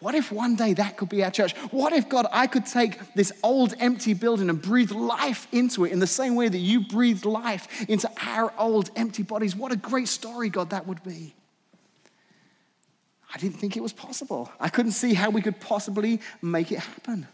What 0.00 0.14
if 0.14 0.30
one 0.30 0.56
day 0.56 0.74
that 0.74 0.98
could 0.98 1.08
be 1.08 1.24
our 1.24 1.30
church? 1.30 1.56
What 1.70 1.94
if, 1.94 2.10
God, 2.10 2.26
I 2.30 2.46
could 2.46 2.66
take 2.66 3.14
this 3.14 3.32
old 3.42 3.72
empty 3.80 4.12
building 4.12 4.50
and 4.50 4.60
breathe 4.60 4.92
life 4.92 5.48
into 5.50 5.86
it 5.86 5.92
in 5.92 5.98
the 5.98 6.06
same 6.06 6.34
way 6.34 6.50
that 6.50 6.58
you 6.58 6.80
breathed 6.86 7.24
life 7.24 7.88
into 7.88 8.10
our 8.22 8.52
old 8.58 8.90
empty 8.96 9.22
bodies? 9.22 9.56
What 9.56 9.72
a 9.72 9.76
great 9.76 10.08
story, 10.08 10.50
God, 10.50 10.70
that 10.70 10.86
would 10.86 11.02
be. 11.02 11.34
I 13.34 13.38
didn't 13.38 13.56
think 13.56 13.76
it 13.76 13.82
was 13.82 13.92
possible. 13.92 14.50
I 14.60 14.68
couldn't 14.68 14.92
see 14.92 15.14
how 15.14 15.30
we 15.30 15.42
could 15.42 15.60
possibly 15.60 16.20
make 16.40 16.70
it 16.72 16.78
happen. 16.78 17.26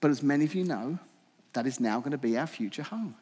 But 0.00 0.10
as 0.10 0.22
many 0.22 0.44
of 0.44 0.54
you 0.54 0.64
know, 0.64 0.98
that 1.52 1.66
is 1.66 1.80
now 1.80 2.00
going 2.00 2.10
to 2.10 2.18
be 2.18 2.36
our 2.36 2.46
future 2.46 2.82
home. 2.82 3.14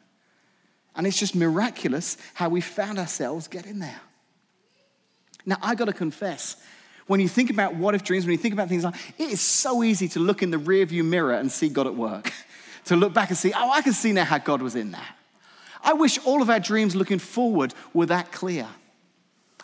And 0.95 1.05
it's 1.05 1.19
just 1.19 1.35
miraculous 1.35 2.17
how 2.33 2.49
we 2.49 2.61
found 2.61 2.99
ourselves 2.99 3.47
getting 3.47 3.79
there. 3.79 4.01
Now, 5.45 5.57
I 5.61 5.75
got 5.75 5.85
to 5.85 5.93
confess, 5.93 6.57
when 7.07 7.19
you 7.19 7.27
think 7.27 7.49
about 7.49 7.75
what 7.75 7.93
if 7.93 8.03
dreams, 8.03 8.25
when 8.25 8.31
you 8.31 8.37
think 8.37 8.53
about 8.53 8.67
things 8.67 8.83
like 8.83 8.95
it 9.17 9.29
is 9.29 9.41
so 9.41 9.83
easy 9.83 10.07
to 10.09 10.19
look 10.19 10.41
in 10.41 10.49
the 10.49 10.57
rearview 10.57 11.05
mirror 11.05 11.35
and 11.35 11.51
see 11.51 11.69
God 11.69 11.85
at 11.85 11.95
work. 11.95 12.31
to 12.85 12.95
look 12.95 13.13
back 13.13 13.29
and 13.29 13.37
see, 13.37 13.51
oh, 13.55 13.71
I 13.71 13.81
can 13.81 13.93
see 13.93 14.11
now 14.11 14.23
how 14.23 14.37
God 14.37 14.61
was 14.61 14.75
in 14.75 14.91
that. 14.91 15.15
I 15.83 15.93
wish 15.93 16.17
all 16.25 16.41
of 16.41 16.49
our 16.49 16.59
dreams 16.59 16.95
looking 16.95 17.19
forward 17.19 17.73
were 17.93 18.05
that 18.07 18.31
clear. 18.31 18.67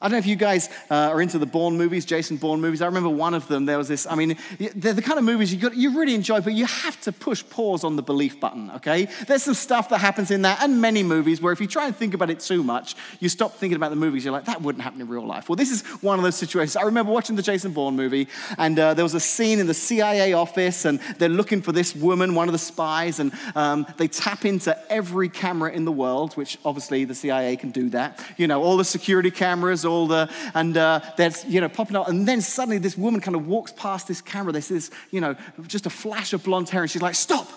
I 0.01 0.07
don't 0.07 0.13
know 0.13 0.17
if 0.17 0.25
you 0.25 0.35
guys 0.35 0.69
uh, 0.89 0.95
are 0.95 1.21
into 1.21 1.37
the 1.37 1.45
Bourne 1.45 1.77
movies, 1.77 2.05
Jason 2.05 2.37
Bourne 2.37 2.59
movies. 2.59 2.81
I 2.81 2.87
remember 2.87 3.09
one 3.09 3.33
of 3.35 3.47
them, 3.47 3.65
there 3.65 3.77
was 3.77 3.87
this, 3.87 4.07
I 4.07 4.15
mean, 4.15 4.35
they're 4.75 4.93
the 4.93 5.01
kind 5.01 5.19
of 5.19 5.25
movies 5.25 5.53
you, 5.53 5.59
got, 5.59 5.75
you 5.75 5.97
really 5.99 6.15
enjoy, 6.15 6.41
but 6.41 6.53
you 6.53 6.65
have 6.65 6.99
to 7.01 7.11
push 7.11 7.43
pause 7.49 7.83
on 7.83 7.95
the 7.95 8.01
belief 8.01 8.39
button, 8.39 8.71
okay? 8.71 9.07
There's 9.27 9.43
some 9.43 9.53
stuff 9.53 9.89
that 9.89 9.99
happens 9.99 10.31
in 10.31 10.41
that 10.41 10.63
and 10.63 10.81
many 10.81 11.03
movies 11.03 11.41
where 11.41 11.53
if 11.53 11.61
you 11.61 11.67
try 11.67 11.85
and 11.85 11.95
think 11.95 12.13
about 12.13 12.29
it 12.29 12.39
too 12.39 12.63
much, 12.63 12.95
you 13.19 13.29
stop 13.29 13.55
thinking 13.55 13.75
about 13.75 13.89
the 13.89 13.95
movies. 13.95 14.25
You're 14.25 14.33
like, 14.33 14.45
that 14.45 14.61
wouldn't 14.61 14.83
happen 14.83 15.01
in 15.01 15.07
real 15.07 15.25
life. 15.25 15.49
Well, 15.49 15.55
this 15.55 15.71
is 15.71 15.83
one 16.01 16.17
of 16.17 16.23
those 16.23 16.35
situations. 16.35 16.75
I 16.75 16.83
remember 16.83 17.11
watching 17.11 17.35
the 17.35 17.43
Jason 17.43 17.71
Bourne 17.71 17.95
movie, 17.95 18.27
and 18.57 18.77
uh, 18.79 18.93
there 18.95 19.05
was 19.05 19.13
a 19.13 19.19
scene 19.19 19.59
in 19.59 19.67
the 19.67 19.73
CIA 19.73 20.33
office, 20.33 20.85
and 20.85 20.99
they're 21.19 21.29
looking 21.29 21.61
for 21.61 21.71
this 21.71 21.95
woman, 21.95 22.33
one 22.33 22.47
of 22.47 22.53
the 22.53 22.59
spies, 22.59 23.19
and 23.19 23.31
um, 23.55 23.85
they 23.97 24.07
tap 24.07 24.45
into 24.45 24.75
every 24.91 25.29
camera 25.29 25.71
in 25.71 25.85
the 25.85 25.91
world, 25.91 26.33
which 26.33 26.57
obviously 26.65 27.05
the 27.05 27.15
CIA 27.15 27.55
can 27.55 27.69
do 27.69 27.89
that. 27.89 28.19
You 28.37 28.47
know, 28.47 28.63
all 28.63 28.77
the 28.77 28.85
security 28.85 29.29
cameras, 29.29 29.85
the, 30.07 30.29
and 30.53 30.75
uh, 30.77 30.99
that's, 31.17 31.45
you 31.45 31.61
know, 31.61 31.69
popping 31.69 31.95
out. 31.95 32.09
And 32.09 32.27
then 32.27 32.41
suddenly 32.41 32.77
this 32.77 32.97
woman 32.97 33.21
kind 33.21 33.35
of 33.35 33.47
walks 33.47 33.71
past 33.71 34.07
this 34.07 34.21
camera. 34.21 34.61
See 34.61 34.75
this, 34.75 34.91
you 35.11 35.21
know, 35.21 35.35
just 35.67 35.85
a 35.85 35.89
flash 35.89 36.33
of 36.33 36.43
blonde 36.43 36.69
hair. 36.69 36.81
And 36.81 36.91
she's 36.91 37.01
like, 37.01 37.15
stop, 37.15 37.47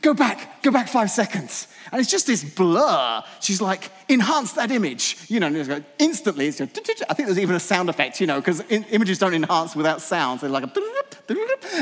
go 0.00 0.14
back, 0.14 0.62
go 0.62 0.70
back 0.70 0.88
five 0.88 1.10
seconds. 1.10 1.68
And 1.90 2.00
it's 2.00 2.10
just 2.10 2.26
this 2.26 2.44
blur. 2.44 3.22
She's 3.40 3.60
like, 3.60 3.90
enhance 4.08 4.52
that 4.52 4.70
image. 4.70 5.16
You 5.28 5.40
know, 5.40 5.46
and 5.46 5.84
instantly, 5.98 6.48
it's 6.48 6.60
I 6.60 6.66
think 6.66 7.28
there's 7.28 7.38
even 7.38 7.56
a 7.56 7.60
sound 7.60 7.88
effect, 7.88 8.20
you 8.20 8.26
know, 8.26 8.40
because 8.40 8.62
images 8.68 9.18
don't 9.18 9.34
enhance 9.34 9.74
without 9.74 10.02
sounds. 10.02 10.42
They're 10.42 10.50
like 10.50 10.64
a, 10.64 10.72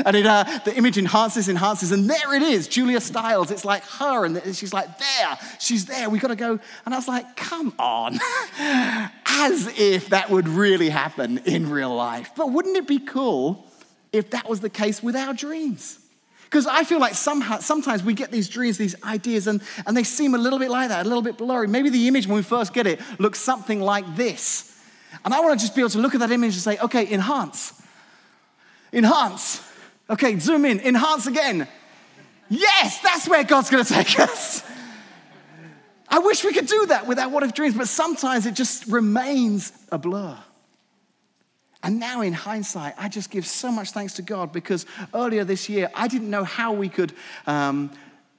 and 0.05 0.15
it, 0.15 0.25
uh, 0.25 0.43
the 0.65 0.75
image 0.75 0.97
enhances, 0.97 1.47
enhances, 1.47 1.91
and 1.91 2.09
there 2.09 2.33
it 2.33 2.41
is, 2.41 2.67
Julia 2.67 2.99
Stiles. 2.99 3.49
It's 3.51 3.63
like 3.63 3.83
her, 3.83 4.25
and 4.25 4.41
she's 4.55 4.73
like, 4.73 4.97
there, 4.97 5.37
she's 5.59 5.85
there. 5.85 6.09
We've 6.09 6.21
got 6.21 6.29
to 6.29 6.35
go. 6.35 6.59
And 6.85 6.93
I 6.93 6.97
was 6.97 7.07
like, 7.07 7.35
come 7.35 7.73
on, 7.79 8.19
as 8.59 9.67
if 9.77 10.09
that 10.09 10.29
would 10.29 10.47
really 10.47 10.89
happen 10.89 11.39
in 11.39 11.69
real 11.69 11.95
life. 11.95 12.31
But 12.35 12.51
wouldn't 12.51 12.75
it 12.75 12.87
be 12.87 12.99
cool 12.99 13.65
if 14.11 14.31
that 14.31 14.49
was 14.49 14.59
the 14.59 14.69
case 14.69 15.01
with 15.01 15.15
our 15.15 15.33
dreams? 15.33 15.99
Because 16.47 16.65
I 16.65 16.85
feel 16.85 16.99
like 16.99 17.13
somehow, 17.13 17.59
sometimes 17.59 18.03
we 18.03 18.13
get 18.13 18.31
these 18.31 18.47
dreams, 18.47 18.77
these 18.77 18.95
ideas, 19.03 19.47
and, 19.47 19.61
and 19.85 19.97
they 19.97 20.05
seem 20.05 20.33
a 20.33 20.37
little 20.37 20.59
bit 20.59 20.69
like 20.69 20.87
that, 20.87 21.05
a 21.05 21.09
little 21.09 21.21
bit 21.21 21.37
blurry. 21.37 21.67
Maybe 21.67 21.89
the 21.89 22.07
image 22.07 22.25
when 22.25 22.37
we 22.37 22.41
first 22.41 22.73
get 22.73 22.87
it 22.87 23.01
looks 23.19 23.39
something 23.39 23.81
like 23.81 24.15
this. 24.15 24.81
And 25.25 25.33
I 25.33 25.41
want 25.41 25.59
to 25.59 25.63
just 25.63 25.75
be 25.75 25.81
able 25.81 25.89
to 25.89 25.99
look 25.99 26.13
at 26.13 26.21
that 26.21 26.31
image 26.31 26.53
and 26.53 26.61
say, 26.61 26.77
okay, 26.77 27.11
enhance. 27.11 27.81
Enhance. 28.93 29.61
Okay, 30.09 30.39
zoom 30.39 30.63
in. 30.63 30.79
Enhance 30.79 31.27
again. 31.27 31.67
Yes, 32.49 33.01
that's 33.01 33.27
where 33.27 33.43
God's 33.43 33.69
going 33.69 33.83
to 33.83 33.93
take 33.93 34.17
us. 34.19 34.63
I 36.07 36.19
wish 36.19 36.45
we 36.45 36.53
could 36.53 36.67
do 36.67 36.85
that 36.85 37.07
with 37.07 37.19
our 37.19 37.27
what 37.27 37.43
if 37.43 37.53
dreams, 37.53 37.75
but 37.75 37.89
sometimes 37.89 38.45
it 38.45 38.53
just 38.53 38.87
remains 38.87 39.73
a 39.91 39.97
blur. 39.97 40.37
And 41.83 41.99
now, 41.99 42.21
in 42.21 42.33
hindsight, 42.33 42.95
I 42.97 43.07
just 43.07 43.29
give 43.29 43.45
so 43.45 43.71
much 43.71 43.91
thanks 43.91 44.13
to 44.15 44.21
God 44.21 44.51
because 44.51 44.85
earlier 45.13 45.43
this 45.43 45.69
year, 45.69 45.89
I 45.93 46.07
didn't 46.07 46.29
know 46.29 46.43
how 46.43 46.73
we 46.73 46.89
could 46.89 47.13
um, 47.45 47.91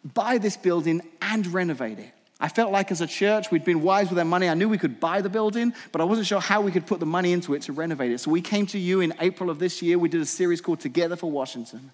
buy 0.04 0.38
this 0.38 0.56
building 0.56 1.02
and 1.22 1.46
renovate 1.46 1.98
it. 1.98 2.12
I 2.40 2.48
felt 2.48 2.70
like 2.70 2.92
as 2.92 3.00
a 3.00 3.06
church, 3.06 3.50
we'd 3.50 3.64
been 3.64 3.82
wise 3.82 4.10
with 4.10 4.18
our 4.18 4.24
money. 4.24 4.48
I 4.48 4.54
knew 4.54 4.68
we 4.68 4.78
could 4.78 5.00
buy 5.00 5.22
the 5.22 5.28
building, 5.28 5.74
but 5.90 6.00
I 6.00 6.04
wasn't 6.04 6.28
sure 6.28 6.40
how 6.40 6.60
we 6.60 6.70
could 6.70 6.86
put 6.86 7.00
the 7.00 7.06
money 7.06 7.32
into 7.32 7.54
it 7.54 7.62
to 7.62 7.72
renovate 7.72 8.12
it. 8.12 8.18
So 8.18 8.30
we 8.30 8.40
came 8.40 8.66
to 8.66 8.78
you 8.78 9.00
in 9.00 9.12
April 9.20 9.50
of 9.50 9.58
this 9.58 9.82
year. 9.82 9.98
We 9.98 10.08
did 10.08 10.20
a 10.20 10.26
series 10.26 10.60
called 10.60 10.78
Together 10.78 11.16
for 11.16 11.30
Washington. 11.30 11.90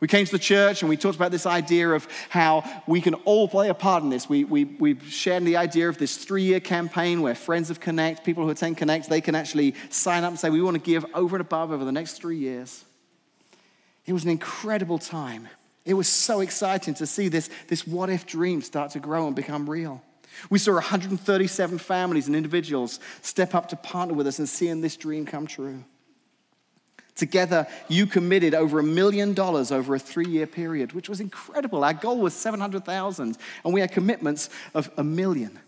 We 0.00 0.06
came 0.06 0.24
to 0.24 0.32
the 0.32 0.38
church 0.38 0.82
and 0.82 0.88
we 0.88 0.96
talked 0.96 1.16
about 1.16 1.32
this 1.32 1.46
idea 1.46 1.90
of 1.90 2.06
how 2.28 2.62
we 2.86 3.00
can 3.00 3.14
all 3.14 3.48
play 3.48 3.68
a 3.68 3.74
part 3.74 4.04
in 4.04 4.10
this. 4.10 4.28
We, 4.28 4.44
we, 4.44 4.64
we 4.64 4.98
shared 5.00 5.44
the 5.44 5.56
idea 5.56 5.88
of 5.88 5.98
this 5.98 6.16
three 6.16 6.44
year 6.44 6.60
campaign 6.60 7.20
where 7.20 7.34
friends 7.34 7.68
of 7.68 7.80
Connect, 7.80 8.24
people 8.24 8.44
who 8.44 8.50
attend 8.50 8.76
Connect, 8.76 9.08
they 9.08 9.20
can 9.20 9.34
actually 9.34 9.74
sign 9.90 10.22
up 10.22 10.30
and 10.30 10.38
say, 10.38 10.50
We 10.50 10.62
want 10.62 10.74
to 10.76 10.80
give 10.80 11.04
over 11.14 11.36
and 11.36 11.40
above 11.40 11.72
over 11.72 11.84
the 11.84 11.92
next 11.92 12.12
three 12.12 12.38
years. 12.38 12.84
It 14.06 14.12
was 14.12 14.24
an 14.24 14.30
incredible 14.30 14.98
time. 14.98 15.48
It 15.84 15.94
was 15.94 16.06
so 16.06 16.40
exciting 16.40 16.94
to 16.94 17.06
see 17.06 17.28
this, 17.28 17.50
this 17.66 17.86
what 17.86 18.08
if 18.08 18.24
dream 18.24 18.62
start 18.62 18.92
to 18.92 19.00
grow 19.00 19.26
and 19.26 19.34
become 19.34 19.68
real. 19.68 20.02
We 20.48 20.58
saw 20.58 20.74
137 20.74 21.78
families 21.78 22.26
and 22.26 22.36
individuals 22.36 23.00
step 23.22 23.54
up 23.54 23.68
to 23.70 23.76
partner 23.76 24.14
with 24.14 24.26
us 24.26 24.38
and 24.38 24.48
seeing 24.48 24.80
this 24.80 24.96
dream 24.96 25.26
come 25.26 25.46
true. 25.46 25.82
Together, 27.18 27.66
you 27.88 28.06
committed 28.06 28.54
over 28.54 28.78
a 28.78 28.82
million 28.82 29.34
dollars 29.34 29.72
over 29.72 29.96
a 29.96 29.98
three 29.98 30.28
year 30.28 30.46
period, 30.46 30.92
which 30.92 31.08
was 31.08 31.20
incredible. 31.20 31.82
Our 31.82 31.92
goal 31.92 32.18
was 32.18 32.32
700,000, 32.32 33.36
and 33.64 33.74
we 33.74 33.80
had 33.80 33.90
commitments 33.90 34.48
of 34.72 34.88
a 34.96 35.02
million. 35.02 35.58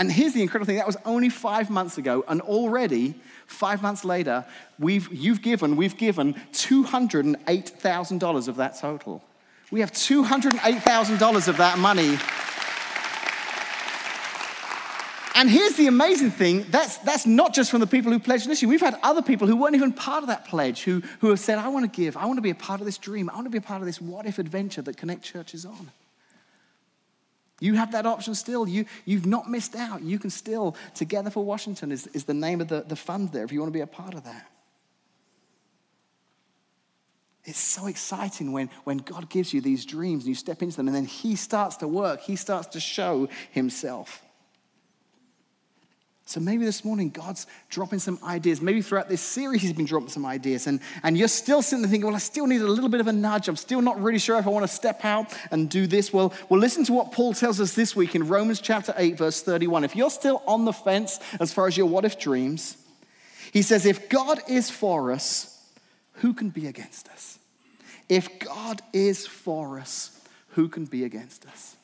And 0.00 0.10
here's 0.10 0.32
the 0.32 0.42
incredible 0.42 0.66
thing 0.66 0.76
that 0.76 0.86
was 0.86 0.96
only 1.04 1.28
five 1.28 1.70
months 1.70 1.96
ago, 1.96 2.24
and 2.26 2.40
already, 2.40 3.14
five 3.46 3.82
months 3.82 4.04
later, 4.04 4.44
we've, 4.80 5.12
you've 5.12 5.42
given, 5.42 5.76
we've 5.76 5.96
given 5.96 6.34
$208,000 6.54 8.48
of 8.48 8.56
that 8.56 8.80
total. 8.80 9.22
We 9.70 9.78
have 9.80 9.92
$208,000 9.92 11.48
of 11.48 11.56
that 11.58 11.78
money 11.78 12.18
and 15.34 15.48
here's 15.48 15.74
the 15.74 15.86
amazing 15.86 16.30
thing 16.30 16.66
that's, 16.70 16.98
that's 16.98 17.26
not 17.26 17.54
just 17.54 17.70
from 17.70 17.80
the 17.80 17.86
people 17.86 18.10
who 18.10 18.18
pledged 18.18 18.46
initially. 18.46 18.68
We've 18.68 18.80
had 18.80 18.98
other 19.02 19.22
people 19.22 19.46
who 19.46 19.56
weren't 19.56 19.74
even 19.74 19.92
part 19.92 20.22
of 20.22 20.28
that 20.28 20.46
pledge 20.46 20.82
who, 20.82 21.02
who 21.20 21.28
have 21.28 21.40
said, 21.40 21.58
I 21.58 21.68
want 21.68 21.90
to 21.90 22.00
give. 22.00 22.16
I 22.16 22.26
want 22.26 22.38
to 22.38 22.42
be 22.42 22.50
a 22.50 22.54
part 22.54 22.80
of 22.80 22.86
this 22.86 22.98
dream. 22.98 23.30
I 23.30 23.34
want 23.34 23.46
to 23.46 23.50
be 23.50 23.58
a 23.58 23.62
part 23.62 23.80
of 23.80 23.86
this 23.86 24.00
what 24.00 24.26
if 24.26 24.38
adventure 24.38 24.82
that 24.82 24.96
Connect 24.96 25.22
Church 25.22 25.54
is 25.54 25.64
on. 25.64 25.90
You 27.60 27.74
have 27.74 27.92
that 27.92 28.06
option 28.06 28.34
still. 28.34 28.66
You, 28.66 28.86
you've 29.04 29.26
not 29.26 29.48
missed 29.48 29.76
out. 29.76 30.02
You 30.02 30.18
can 30.18 30.30
still, 30.30 30.74
Together 30.94 31.30
for 31.30 31.44
Washington 31.44 31.92
is, 31.92 32.06
is 32.08 32.24
the 32.24 32.34
name 32.34 32.60
of 32.60 32.68
the, 32.68 32.82
the 32.82 32.96
fund 32.96 33.30
there 33.32 33.44
if 33.44 33.52
you 33.52 33.60
want 33.60 33.72
to 33.72 33.76
be 33.76 33.82
a 33.82 33.86
part 33.86 34.14
of 34.14 34.24
that. 34.24 34.50
It's 37.44 37.58
so 37.58 37.86
exciting 37.86 38.52
when, 38.52 38.70
when 38.84 38.98
God 38.98 39.28
gives 39.28 39.52
you 39.54 39.60
these 39.60 39.84
dreams 39.84 40.24
and 40.24 40.28
you 40.28 40.34
step 40.34 40.62
into 40.62 40.76
them 40.76 40.88
and 40.88 40.96
then 40.96 41.06
He 41.06 41.36
starts 41.36 41.76
to 41.76 41.88
work, 41.88 42.20
He 42.20 42.36
starts 42.36 42.68
to 42.68 42.80
show 42.80 43.28
Himself. 43.50 44.22
So 46.30 46.38
maybe 46.38 46.64
this 46.64 46.84
morning 46.84 47.10
God's 47.10 47.48
dropping 47.70 47.98
some 47.98 48.16
ideas. 48.22 48.60
Maybe 48.60 48.82
throughout 48.82 49.08
this 49.08 49.20
series 49.20 49.62
He's 49.62 49.72
been 49.72 49.84
dropping 49.84 50.10
some 50.10 50.24
ideas. 50.24 50.68
And, 50.68 50.78
and 51.02 51.18
you're 51.18 51.26
still 51.26 51.60
sitting 51.60 51.82
there 51.82 51.90
thinking, 51.90 52.06
well, 52.06 52.14
I 52.14 52.20
still 52.20 52.46
need 52.46 52.60
a 52.60 52.68
little 52.68 52.88
bit 52.88 53.00
of 53.00 53.08
a 53.08 53.12
nudge. 53.12 53.48
I'm 53.48 53.56
still 53.56 53.82
not 53.82 54.00
really 54.00 54.20
sure 54.20 54.38
if 54.38 54.46
I 54.46 54.50
want 54.50 54.62
to 54.62 54.72
step 54.72 55.04
out 55.04 55.36
and 55.50 55.68
do 55.68 55.88
this. 55.88 56.12
Well, 56.12 56.32
well, 56.48 56.60
listen 56.60 56.84
to 56.84 56.92
what 56.92 57.10
Paul 57.10 57.34
tells 57.34 57.60
us 57.60 57.74
this 57.74 57.96
week 57.96 58.14
in 58.14 58.28
Romans 58.28 58.60
chapter 58.60 58.94
8, 58.96 59.18
verse 59.18 59.42
31. 59.42 59.82
If 59.82 59.96
you're 59.96 60.08
still 60.08 60.40
on 60.46 60.64
the 60.64 60.72
fence 60.72 61.18
as 61.40 61.52
far 61.52 61.66
as 61.66 61.76
your 61.76 61.86
what 61.86 62.04
if 62.04 62.16
dreams, 62.16 62.76
he 63.52 63.62
says, 63.62 63.84
if 63.84 64.08
God 64.08 64.38
is 64.46 64.70
for 64.70 65.10
us, 65.10 65.60
who 66.12 66.32
can 66.32 66.50
be 66.50 66.68
against 66.68 67.08
us? 67.08 67.40
If 68.08 68.38
God 68.38 68.82
is 68.92 69.26
for 69.26 69.80
us, 69.80 70.16
who 70.50 70.68
can 70.68 70.84
be 70.84 71.02
against 71.02 71.44
us? 71.46 71.74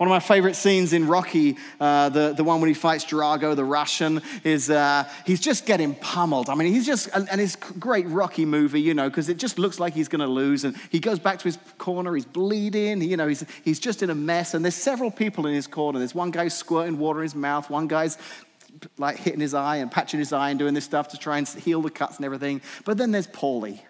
One 0.00 0.08
of 0.08 0.12
my 0.12 0.20
favorite 0.20 0.56
scenes 0.56 0.94
in 0.94 1.06
Rocky, 1.06 1.58
uh, 1.78 2.08
the, 2.08 2.32
the 2.32 2.42
one 2.42 2.62
when 2.62 2.68
he 2.68 2.74
fights 2.74 3.04
Drago, 3.04 3.54
the 3.54 3.66
Russian, 3.66 4.22
is 4.44 4.70
uh, 4.70 5.04
he's 5.26 5.40
just 5.40 5.66
getting 5.66 5.94
pummeled. 5.94 6.48
I 6.48 6.54
mean, 6.54 6.72
he's 6.72 6.86
just, 6.86 7.10
and, 7.12 7.28
and 7.28 7.38
it's 7.38 7.54
great 7.54 8.08
Rocky 8.08 8.46
movie, 8.46 8.80
you 8.80 8.94
know, 8.94 9.10
because 9.10 9.28
it 9.28 9.36
just 9.36 9.58
looks 9.58 9.78
like 9.78 9.92
he's 9.92 10.08
going 10.08 10.22
to 10.22 10.26
lose. 10.26 10.64
And 10.64 10.74
he 10.88 11.00
goes 11.00 11.18
back 11.18 11.38
to 11.40 11.44
his 11.44 11.58
corner, 11.76 12.14
he's 12.14 12.24
bleeding, 12.24 13.02
you 13.02 13.18
know, 13.18 13.28
he's, 13.28 13.44
he's 13.62 13.78
just 13.78 14.02
in 14.02 14.08
a 14.08 14.14
mess. 14.14 14.54
And 14.54 14.64
there's 14.64 14.74
several 14.74 15.10
people 15.10 15.46
in 15.46 15.52
his 15.52 15.66
corner. 15.66 15.98
There's 15.98 16.14
one 16.14 16.30
guy 16.30 16.48
squirting 16.48 16.98
water 16.98 17.18
in 17.18 17.24
his 17.24 17.34
mouth, 17.34 17.68
one 17.68 17.86
guy's 17.86 18.16
like 18.96 19.18
hitting 19.18 19.40
his 19.40 19.52
eye 19.52 19.76
and 19.76 19.92
patching 19.92 20.18
his 20.18 20.32
eye 20.32 20.48
and 20.48 20.58
doing 20.58 20.72
this 20.72 20.86
stuff 20.86 21.08
to 21.08 21.18
try 21.18 21.36
and 21.36 21.46
heal 21.46 21.82
the 21.82 21.90
cuts 21.90 22.16
and 22.16 22.24
everything. 22.24 22.62
But 22.86 22.96
then 22.96 23.10
there's 23.10 23.26
Paulie. 23.26 23.80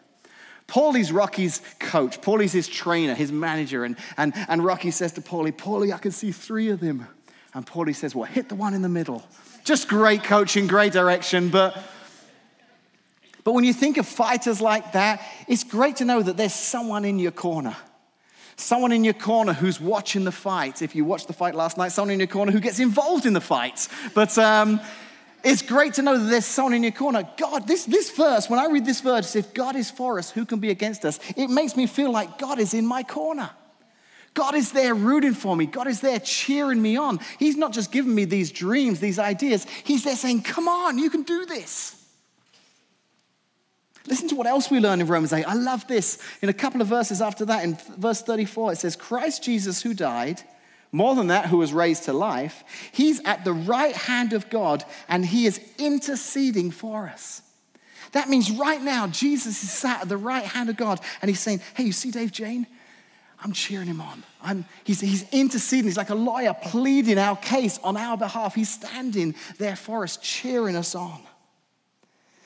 Paulie's 0.71 1.11
Rocky's 1.11 1.61
coach. 1.81 2.21
Paulie's 2.21 2.53
his 2.53 2.69
trainer, 2.69 3.15
his 3.15 3.33
manager. 3.33 3.85
And, 3.85 3.97
and, 4.17 4.33
and 4.49 4.65
Rocky 4.65 4.93
says 4.93 5.13
to 5.13 5.21
Paulie, 5.21 5.53
Paulie, 5.53 5.93
I 5.93 5.99
can 5.99 6.13
see 6.13 6.31
three 6.31 6.69
of 6.69 6.79
them. 6.79 7.09
And 7.53 7.67
Paulie 7.67 7.95
says, 7.95 8.15
Well, 8.15 8.27
hit 8.27 8.49
the 8.49 8.55
one 8.55 8.73
in 8.73 8.83
the 8.83 8.89
middle. 8.89 9.27
Just 9.65 9.89
great 9.89 10.23
coaching, 10.23 10.69
great 10.69 10.93
direction. 10.93 11.49
But, 11.49 11.77
but 13.43 13.53
when 13.53 13.65
you 13.65 13.73
think 13.73 13.99
of 13.99 14.07
fighters 14.07 14.61
like 14.61 14.93
that, 14.93 15.21
it's 15.49 15.65
great 15.65 15.97
to 15.97 16.05
know 16.05 16.23
that 16.23 16.37
there's 16.37 16.55
someone 16.55 17.05
in 17.05 17.19
your 17.19 17.33
corner. 17.33 17.77
Someone 18.55 18.93
in 18.93 19.03
your 19.03 19.15
corner 19.15 19.53
who's 19.53 19.81
watching 19.81 20.25
the 20.25 20.33
fight. 20.33 20.83
If 20.83 20.95
you 20.95 21.05
watched 21.05 21.27
the 21.27 21.33
fight 21.33 21.57
last 21.57 21.79
night, 21.79 21.89
someone 21.89 22.13
in 22.13 22.21
your 22.21 22.29
corner 22.29 22.53
who 22.53 22.61
gets 22.61 22.79
involved 22.79 23.27
in 23.27 23.33
the 23.33 23.41
fight. 23.41 23.89
But 24.15 24.39
um, 24.39 24.81
it's 25.43 25.63
great 25.63 25.95
to 25.95 26.03
know 26.03 26.19
that 26.19 26.29
there's 26.29 26.45
someone 26.45 26.75
in 26.75 26.83
your 26.83 26.93
corner. 26.93 27.29
God, 27.37 27.67
this, 27.67 27.85
this 27.85 28.11
verse, 28.11 28.51
when 28.51 28.59
I 28.59 28.67
read 28.67 28.85
this 28.85 29.01
verse, 29.01 29.37
if 29.37 29.55
God 29.55 29.77
is 29.77 29.91
for 29.91 30.19
us, 30.19 30.31
who 30.31 30.45
can 30.45 30.61
be 30.61 30.71
against 30.71 31.05
us? 31.05 31.19
It 31.37 31.49
makes 31.49 31.77
me 31.77 31.87
feel 31.87 32.11
like 32.11 32.39
God 32.39 32.59
is 32.59 32.75
in 32.75 32.87
my 32.87 33.03
corner. 33.03 33.51
God 34.35 34.55
is 34.55 34.73
there 34.73 34.95
rooting 34.95 35.35
for 35.35 35.57
me. 35.57 35.67
God 35.67 35.89
is 35.89 36.01
there 36.01 36.21
cheering 36.21 36.81
me 36.81 36.97
on. 36.97 37.19
He's 37.39 37.57
not 37.57 37.73
just 37.73 37.91
giving 37.91 38.15
me 38.15 38.25
these 38.25 38.53
dreams, 38.53 39.01
these 39.01 39.19
ideas. 39.19 39.67
He's 39.85 40.05
there 40.05 40.17
saying, 40.17 40.43
Come 40.43 40.69
on, 40.69 40.99
you 40.99 41.11
can 41.11 41.23
do 41.23 41.47
this. 41.47 41.97
Listen 44.07 44.29
to 44.29 44.35
what 44.35 44.47
else 44.47 44.71
we 44.71 44.81
learn 44.81 45.01
in 45.01 45.07
Romans 45.07 45.33
8. 45.33 45.45
I 45.45 45.55
love 45.55 45.87
this. 45.87 46.19
In 46.43 46.49
a 46.49 46.55
couple 46.55 46.81
of 46.81 46.87
verses 46.89 47.21
after 47.21 47.45
that, 47.47 47.65
in 47.65 47.77
verse 47.99 48.23
34, 48.23 48.73
it 48.73 48.77
says, 48.79 48.97
Christ 48.97 49.43
Jesus, 49.43 49.83
who 49.83 49.95
died, 49.95 50.43
more 50.93 51.15
than 51.15 51.29
that, 51.29 51.47
who 51.47 51.59
was 51.59 51.73
raised 51.73 52.05
to 52.05 52.13
life, 52.13 52.65
he's 52.93 53.21
at 53.25 53.45
the 53.45 53.53
right 53.53 53.95
hand 53.95 54.33
of 54.33 54.51
God 54.51 54.85
and 55.09 55.25
he 55.25 55.47
is 55.47 55.61
interceding 55.79 56.71
for 56.71 57.07
us. 57.07 57.43
That 58.13 58.29
means 58.29 58.51
right 58.51 58.83
now, 58.83 59.07
Jesus 59.07 59.63
is 59.63 59.71
sat 59.71 60.03
at 60.03 60.09
the 60.09 60.17
right 60.17 60.45
hand 60.45 60.69
of 60.69 60.77
God 60.77 61.01
and 61.23 61.29
he's 61.29 61.41
saying, 61.41 61.61
Hey, 61.75 61.85
you 61.85 61.93
see 61.93 62.11
Dave 62.11 62.33
Jane? 62.33 62.67
I'm 63.43 63.53
cheering 63.53 63.87
him 63.87 64.01
on. 64.01 64.23
I'm, 64.43 64.65
he's, 64.85 65.01
he's 65.01 65.27
interceding. 65.33 65.87
He's 65.87 65.97
like 65.97 66.11
a 66.11 66.15
lawyer 66.15 66.55
pleading 66.55 67.19
our 67.19 67.37
case 67.37 67.79
on 67.83 67.97
our 67.97 68.17
behalf. 68.17 68.55
He's 68.55 68.69
standing 68.69 69.35
there 69.59 69.77
for 69.77 70.03
us, 70.03 70.19
cheering 70.19 70.77
us 70.77 70.95
on. 70.95 71.21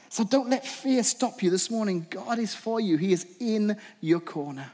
So 0.09 0.23
don't 0.23 0.49
let 0.49 0.65
fear 0.65 1.03
stop 1.03 1.43
you 1.43 1.51
this 1.51 1.71
morning. 1.71 2.07
God 2.09 2.39
is 2.39 2.55
for 2.55 2.81
you, 2.81 2.97
He 2.97 3.13
is 3.13 3.27
in 3.41 3.77
your 4.01 4.21
corner. 4.21 4.71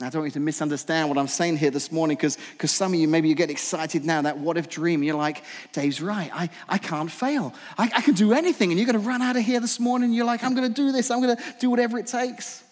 I 0.00 0.10
don't 0.10 0.22
want 0.22 0.26
you 0.26 0.40
to 0.40 0.44
misunderstand 0.44 1.08
what 1.08 1.18
I'm 1.18 1.26
saying 1.26 1.56
here 1.56 1.72
this 1.72 1.90
morning 1.90 2.16
because 2.16 2.38
some 2.70 2.94
of 2.94 3.00
you, 3.00 3.08
maybe 3.08 3.28
you 3.28 3.34
get 3.34 3.50
excited 3.50 4.04
now, 4.04 4.22
that 4.22 4.38
what 4.38 4.56
if 4.56 4.68
dream. 4.68 5.02
You're 5.02 5.16
like, 5.16 5.42
Dave's 5.72 6.00
right. 6.00 6.30
I, 6.32 6.50
I 6.68 6.78
can't 6.78 7.10
fail. 7.10 7.52
I, 7.76 7.90
I 7.96 8.00
can 8.02 8.14
do 8.14 8.32
anything. 8.32 8.70
And 8.70 8.78
you're 8.78 8.86
going 8.86 9.02
to 9.02 9.06
run 9.06 9.22
out 9.22 9.36
of 9.36 9.42
here 9.42 9.58
this 9.58 9.80
morning. 9.80 10.12
You're 10.12 10.24
like, 10.24 10.44
I'm 10.44 10.54
going 10.54 10.68
to 10.68 10.74
do 10.74 10.92
this. 10.92 11.10
I'm 11.10 11.20
going 11.20 11.36
to 11.36 11.42
do 11.58 11.68
whatever 11.68 11.98
it 11.98 12.06
takes. 12.06 12.62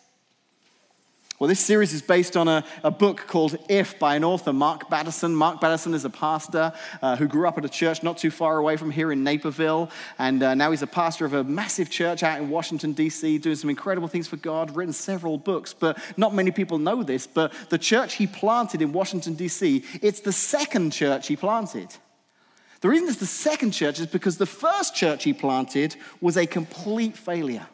Well, 1.38 1.48
this 1.48 1.60
series 1.60 1.92
is 1.92 2.00
based 2.00 2.34
on 2.34 2.48
a, 2.48 2.64
a 2.82 2.90
book 2.90 3.26
called 3.26 3.58
If 3.68 3.98
by 3.98 4.16
an 4.16 4.24
author, 4.24 4.54
Mark 4.54 4.88
Batterson. 4.88 5.34
Mark 5.34 5.60
Batterson 5.60 5.92
is 5.92 6.06
a 6.06 6.10
pastor 6.10 6.72
uh, 7.02 7.16
who 7.16 7.28
grew 7.28 7.46
up 7.46 7.58
at 7.58 7.64
a 7.66 7.68
church 7.68 8.02
not 8.02 8.16
too 8.16 8.30
far 8.30 8.56
away 8.56 8.78
from 8.78 8.90
here 8.90 9.12
in 9.12 9.22
Naperville. 9.22 9.90
And 10.18 10.42
uh, 10.42 10.54
now 10.54 10.70
he's 10.70 10.80
a 10.80 10.86
pastor 10.86 11.26
of 11.26 11.34
a 11.34 11.44
massive 11.44 11.90
church 11.90 12.22
out 12.22 12.40
in 12.40 12.48
Washington, 12.48 12.94
D.C., 12.94 13.36
doing 13.36 13.56
some 13.56 13.68
incredible 13.68 14.08
things 14.08 14.26
for 14.26 14.38
God, 14.38 14.74
written 14.74 14.94
several 14.94 15.36
books. 15.36 15.74
But 15.74 15.98
not 16.16 16.34
many 16.34 16.52
people 16.52 16.78
know 16.78 17.02
this. 17.02 17.26
But 17.26 17.52
the 17.68 17.76
church 17.76 18.14
he 18.14 18.26
planted 18.26 18.80
in 18.80 18.94
Washington, 18.94 19.34
D.C., 19.34 19.84
it's 20.00 20.20
the 20.20 20.32
second 20.32 20.92
church 20.92 21.26
he 21.26 21.36
planted. 21.36 21.88
The 22.80 22.88
reason 22.88 23.08
it's 23.08 23.18
the 23.18 23.26
second 23.26 23.72
church 23.72 24.00
is 24.00 24.06
because 24.06 24.38
the 24.38 24.46
first 24.46 24.94
church 24.94 25.24
he 25.24 25.34
planted 25.34 25.96
was 26.22 26.38
a 26.38 26.46
complete 26.46 27.14
failure. 27.14 27.66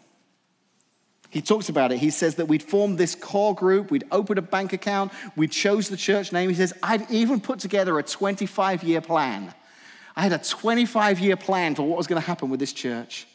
He 1.33 1.41
talks 1.41 1.71
about 1.71 1.93
it. 1.93 1.99
He 1.99 2.11
says 2.11 2.35
that 2.35 2.45
we'd 2.45 2.63
formed 2.63 2.99
this 2.99 3.15
core 3.15 3.55
group, 3.55 3.91
we'd 3.91 4.05
opened 4.13 4.39
a 4.39 4.43
bank 4.43 4.75
account, 4.75 5.13
we 5.35 5.49
chose 5.49 5.89
the 5.89 5.97
church 5.97 6.31
name. 6.31 6.51
He 6.51 6.55
says, 6.55 6.75
I'd 6.83 7.11
even 7.11 7.41
put 7.41 7.59
together 7.59 7.99
a 7.99 8.03
25 8.03 8.83
year 8.85 9.01
plan. 9.01 9.55
I 10.15 10.25
had 10.25 10.33
a 10.35 10.39
25 10.39 11.21
year 11.21 11.37
plan 11.37 11.75
for 11.75 11.85
what 11.85 11.97
was 11.97 12.07
going 12.07 12.21
to 12.21 12.27
happen 12.27 12.51
with 12.51 12.61
this 12.61 12.75
church. 12.75 13.27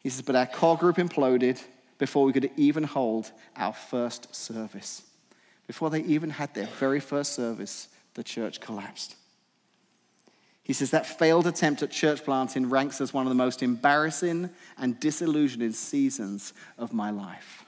He 0.00 0.10
says, 0.10 0.22
but 0.22 0.34
our 0.34 0.46
core 0.46 0.76
group 0.76 0.96
imploded 0.96 1.62
before 1.98 2.24
we 2.24 2.32
could 2.32 2.50
even 2.56 2.82
hold 2.82 3.30
our 3.54 3.72
first 3.72 4.34
service. 4.34 5.02
Before 5.68 5.90
they 5.90 6.00
even 6.00 6.30
had 6.30 6.52
their 6.52 6.66
very 6.66 6.98
first 6.98 7.34
service, 7.34 7.86
the 8.14 8.24
church 8.24 8.58
collapsed. 8.58 9.14
He 10.68 10.74
says 10.74 10.90
that 10.90 11.06
failed 11.06 11.46
attempt 11.46 11.82
at 11.82 11.90
church 11.90 12.22
planting 12.22 12.68
ranks 12.68 13.00
as 13.00 13.14
one 13.14 13.24
of 13.26 13.30
the 13.30 13.34
most 13.34 13.62
embarrassing 13.62 14.50
and 14.76 15.00
disillusioning 15.00 15.72
seasons 15.72 16.52
of 16.76 16.92
my 16.92 17.08
life. 17.10 17.64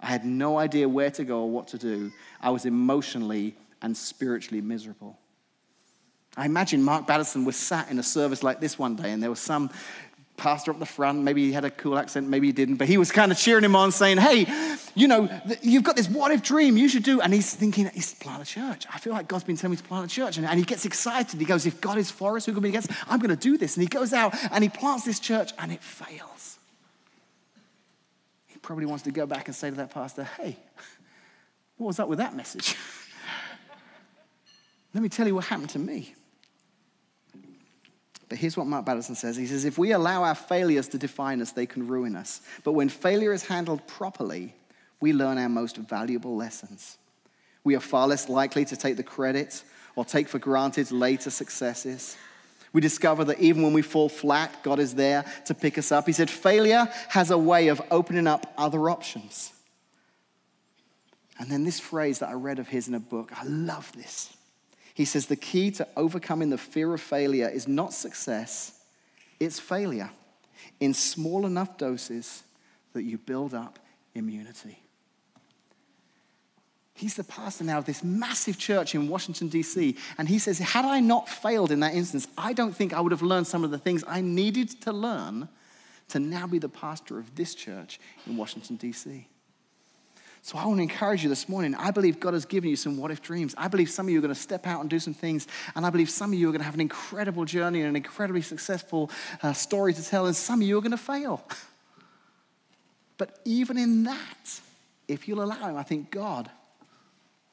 I 0.00 0.06
had 0.06 0.24
no 0.24 0.56
idea 0.56 0.88
where 0.88 1.10
to 1.10 1.24
go 1.24 1.42
or 1.42 1.50
what 1.50 1.68
to 1.68 1.78
do. 1.78 2.10
I 2.40 2.48
was 2.48 2.64
emotionally 2.64 3.54
and 3.82 3.94
spiritually 3.94 4.62
miserable. 4.62 5.18
I 6.38 6.46
imagine 6.46 6.82
Mark 6.82 7.06
Batterson 7.06 7.44
was 7.44 7.56
sat 7.56 7.90
in 7.90 7.98
a 7.98 8.02
service 8.02 8.42
like 8.42 8.60
this 8.60 8.78
one 8.78 8.96
day, 8.96 9.10
and 9.10 9.22
there 9.22 9.28
was 9.28 9.40
some 9.40 9.68
pastor 10.40 10.70
up 10.70 10.78
the 10.78 10.86
front. 10.86 11.22
Maybe 11.22 11.46
he 11.46 11.52
had 11.52 11.66
a 11.66 11.70
cool 11.70 11.98
accent, 11.98 12.26
maybe 12.26 12.48
he 12.48 12.52
didn't, 12.52 12.76
but 12.76 12.88
he 12.88 12.96
was 12.96 13.12
kind 13.12 13.30
of 13.30 13.36
cheering 13.36 13.62
him 13.62 13.76
on, 13.76 13.92
saying, 13.92 14.16
Hey, 14.16 14.46
you 14.94 15.06
know, 15.06 15.28
you've 15.60 15.84
got 15.84 15.96
this 15.96 16.08
what 16.08 16.32
if 16.32 16.42
dream, 16.42 16.78
you 16.78 16.88
should 16.88 17.02
do. 17.02 17.20
And 17.20 17.32
he's 17.32 17.54
thinking, 17.54 17.90
He's 17.92 18.14
plant 18.14 18.42
a 18.42 18.46
church. 18.46 18.86
I 18.92 18.98
feel 18.98 19.12
like 19.12 19.28
God's 19.28 19.44
been 19.44 19.56
telling 19.56 19.72
me 19.72 19.76
to 19.76 19.84
plant 19.84 20.10
a 20.10 20.14
church. 20.14 20.38
And, 20.38 20.46
and 20.46 20.58
he 20.58 20.64
gets 20.64 20.86
excited. 20.86 21.38
He 21.38 21.46
goes, 21.46 21.66
If 21.66 21.80
God 21.80 21.98
is 21.98 22.10
for 22.10 22.36
us, 22.36 22.46
who 22.46 22.52
can 22.52 22.62
be 22.62 22.70
against? 22.70 22.90
I'm 23.06 23.18
going 23.18 23.30
to 23.30 23.36
do 23.36 23.58
this. 23.58 23.76
And 23.76 23.82
he 23.82 23.88
goes 23.88 24.12
out 24.12 24.34
and 24.50 24.64
he 24.64 24.70
plants 24.70 25.04
this 25.04 25.20
church, 25.20 25.52
and 25.58 25.70
it 25.70 25.82
fails. 25.82 26.58
He 28.46 28.58
probably 28.58 28.86
wants 28.86 29.04
to 29.04 29.10
go 29.10 29.26
back 29.26 29.46
and 29.46 29.54
say 29.54 29.68
to 29.68 29.76
that 29.76 29.90
pastor, 29.90 30.24
Hey, 30.24 30.56
what 31.76 31.88
was 31.88 32.00
up 32.00 32.08
with 32.08 32.18
that 32.18 32.34
message? 32.34 32.76
Let 34.94 35.02
me 35.02 35.10
tell 35.10 35.26
you 35.26 35.34
what 35.34 35.44
happened 35.44 35.70
to 35.70 35.78
me. 35.78 36.14
But 38.30 38.38
here's 38.38 38.56
what 38.56 38.68
Mark 38.68 38.86
Batterson 38.86 39.16
says 39.16 39.36
He 39.36 39.46
says, 39.46 39.66
If 39.66 39.76
we 39.76 39.92
allow 39.92 40.22
our 40.22 40.34
failures 40.34 40.88
to 40.88 40.98
define 40.98 41.42
us, 41.42 41.52
they 41.52 41.66
can 41.66 41.86
ruin 41.86 42.16
us. 42.16 42.40
But 42.64 42.72
when 42.72 42.88
failure 42.88 43.34
is 43.34 43.44
handled 43.44 43.86
properly, 43.86 44.54
we 45.00 45.12
learn 45.12 45.36
our 45.36 45.48
most 45.48 45.76
valuable 45.76 46.36
lessons. 46.36 46.96
We 47.64 47.76
are 47.76 47.80
far 47.80 48.08
less 48.08 48.28
likely 48.28 48.64
to 48.66 48.76
take 48.76 48.96
the 48.96 49.02
credit 49.02 49.62
or 49.96 50.04
take 50.04 50.28
for 50.28 50.38
granted 50.38 50.92
later 50.92 51.28
successes. 51.28 52.16
We 52.72 52.80
discover 52.80 53.24
that 53.24 53.40
even 53.40 53.62
when 53.62 53.72
we 53.72 53.82
fall 53.82 54.08
flat, 54.08 54.62
God 54.62 54.78
is 54.78 54.94
there 54.94 55.24
to 55.46 55.54
pick 55.54 55.76
us 55.76 55.90
up. 55.90 56.06
He 56.06 56.12
said, 56.12 56.30
Failure 56.30 56.88
has 57.08 57.32
a 57.32 57.38
way 57.38 57.66
of 57.66 57.82
opening 57.90 58.28
up 58.28 58.54
other 58.56 58.88
options. 58.88 59.52
And 61.40 61.50
then 61.50 61.64
this 61.64 61.80
phrase 61.80 62.20
that 62.20 62.28
I 62.28 62.34
read 62.34 62.60
of 62.60 62.68
his 62.68 62.86
in 62.86 62.94
a 62.94 63.00
book, 63.00 63.32
I 63.36 63.44
love 63.44 63.90
this. 63.92 64.32
He 64.94 65.04
says, 65.04 65.26
The 65.26 65.36
key 65.36 65.70
to 65.72 65.86
overcoming 65.96 66.50
the 66.50 66.58
fear 66.58 66.92
of 66.92 67.00
failure 67.00 67.48
is 67.48 67.68
not 67.68 67.92
success, 67.92 68.80
it's 69.38 69.58
failure 69.58 70.10
in 70.78 70.94
small 70.94 71.46
enough 71.46 71.78
doses 71.78 72.42
that 72.92 73.02
you 73.02 73.18
build 73.18 73.54
up 73.54 73.78
immunity. 74.14 74.78
He's 76.94 77.14
the 77.14 77.24
pastor 77.24 77.64
now 77.64 77.78
of 77.78 77.86
this 77.86 78.04
massive 78.04 78.58
church 78.58 78.94
in 78.94 79.08
Washington, 79.08 79.48
D.C. 79.48 79.96
And 80.18 80.28
he 80.28 80.38
says, 80.38 80.58
Had 80.58 80.84
I 80.84 81.00
not 81.00 81.30
failed 81.30 81.70
in 81.70 81.80
that 81.80 81.94
instance, 81.94 82.28
I 82.36 82.52
don't 82.52 82.76
think 82.76 82.92
I 82.92 83.00
would 83.00 83.12
have 83.12 83.22
learned 83.22 83.46
some 83.46 83.64
of 83.64 83.70
the 83.70 83.78
things 83.78 84.04
I 84.06 84.20
needed 84.20 84.82
to 84.82 84.92
learn 84.92 85.48
to 86.08 86.18
now 86.18 86.46
be 86.46 86.58
the 86.58 86.68
pastor 86.68 87.18
of 87.18 87.34
this 87.36 87.54
church 87.54 88.00
in 88.26 88.36
Washington, 88.36 88.76
D.C. 88.76 89.26
So 90.42 90.56
I 90.56 90.64
want 90.66 90.78
to 90.78 90.82
encourage 90.82 91.22
you 91.22 91.28
this 91.28 91.48
morning. 91.48 91.74
I 91.74 91.90
believe 91.90 92.18
God 92.18 92.32
has 92.32 92.46
given 92.46 92.70
you 92.70 92.76
some 92.76 92.96
what 92.96 93.10
if 93.10 93.20
dreams. 93.20 93.54
I 93.58 93.68
believe 93.68 93.90
some 93.90 94.06
of 94.06 94.10
you 94.10 94.18
are 94.18 94.22
going 94.22 94.34
to 94.34 94.40
step 94.40 94.66
out 94.66 94.80
and 94.80 94.88
do 94.88 94.98
some 94.98 95.12
things. 95.12 95.46
And 95.74 95.84
I 95.84 95.90
believe 95.90 96.08
some 96.08 96.32
of 96.32 96.38
you 96.38 96.48
are 96.48 96.52
going 96.52 96.60
to 96.60 96.64
have 96.64 96.74
an 96.74 96.80
incredible 96.80 97.44
journey 97.44 97.80
and 97.80 97.88
an 97.88 97.96
incredibly 97.96 98.42
successful 98.42 99.10
uh, 99.42 99.52
story 99.52 99.92
to 99.92 100.02
tell. 100.02 100.26
And 100.26 100.34
some 100.34 100.62
of 100.62 100.66
you 100.66 100.78
are 100.78 100.80
going 100.80 100.90
to 100.92 100.96
fail. 100.96 101.44
But 103.18 103.38
even 103.44 103.76
in 103.76 104.04
that, 104.04 104.60
if 105.06 105.28
you'll 105.28 105.42
allow 105.42 105.68
Him, 105.68 105.76
I 105.76 105.82
think 105.82 106.10
God 106.10 106.50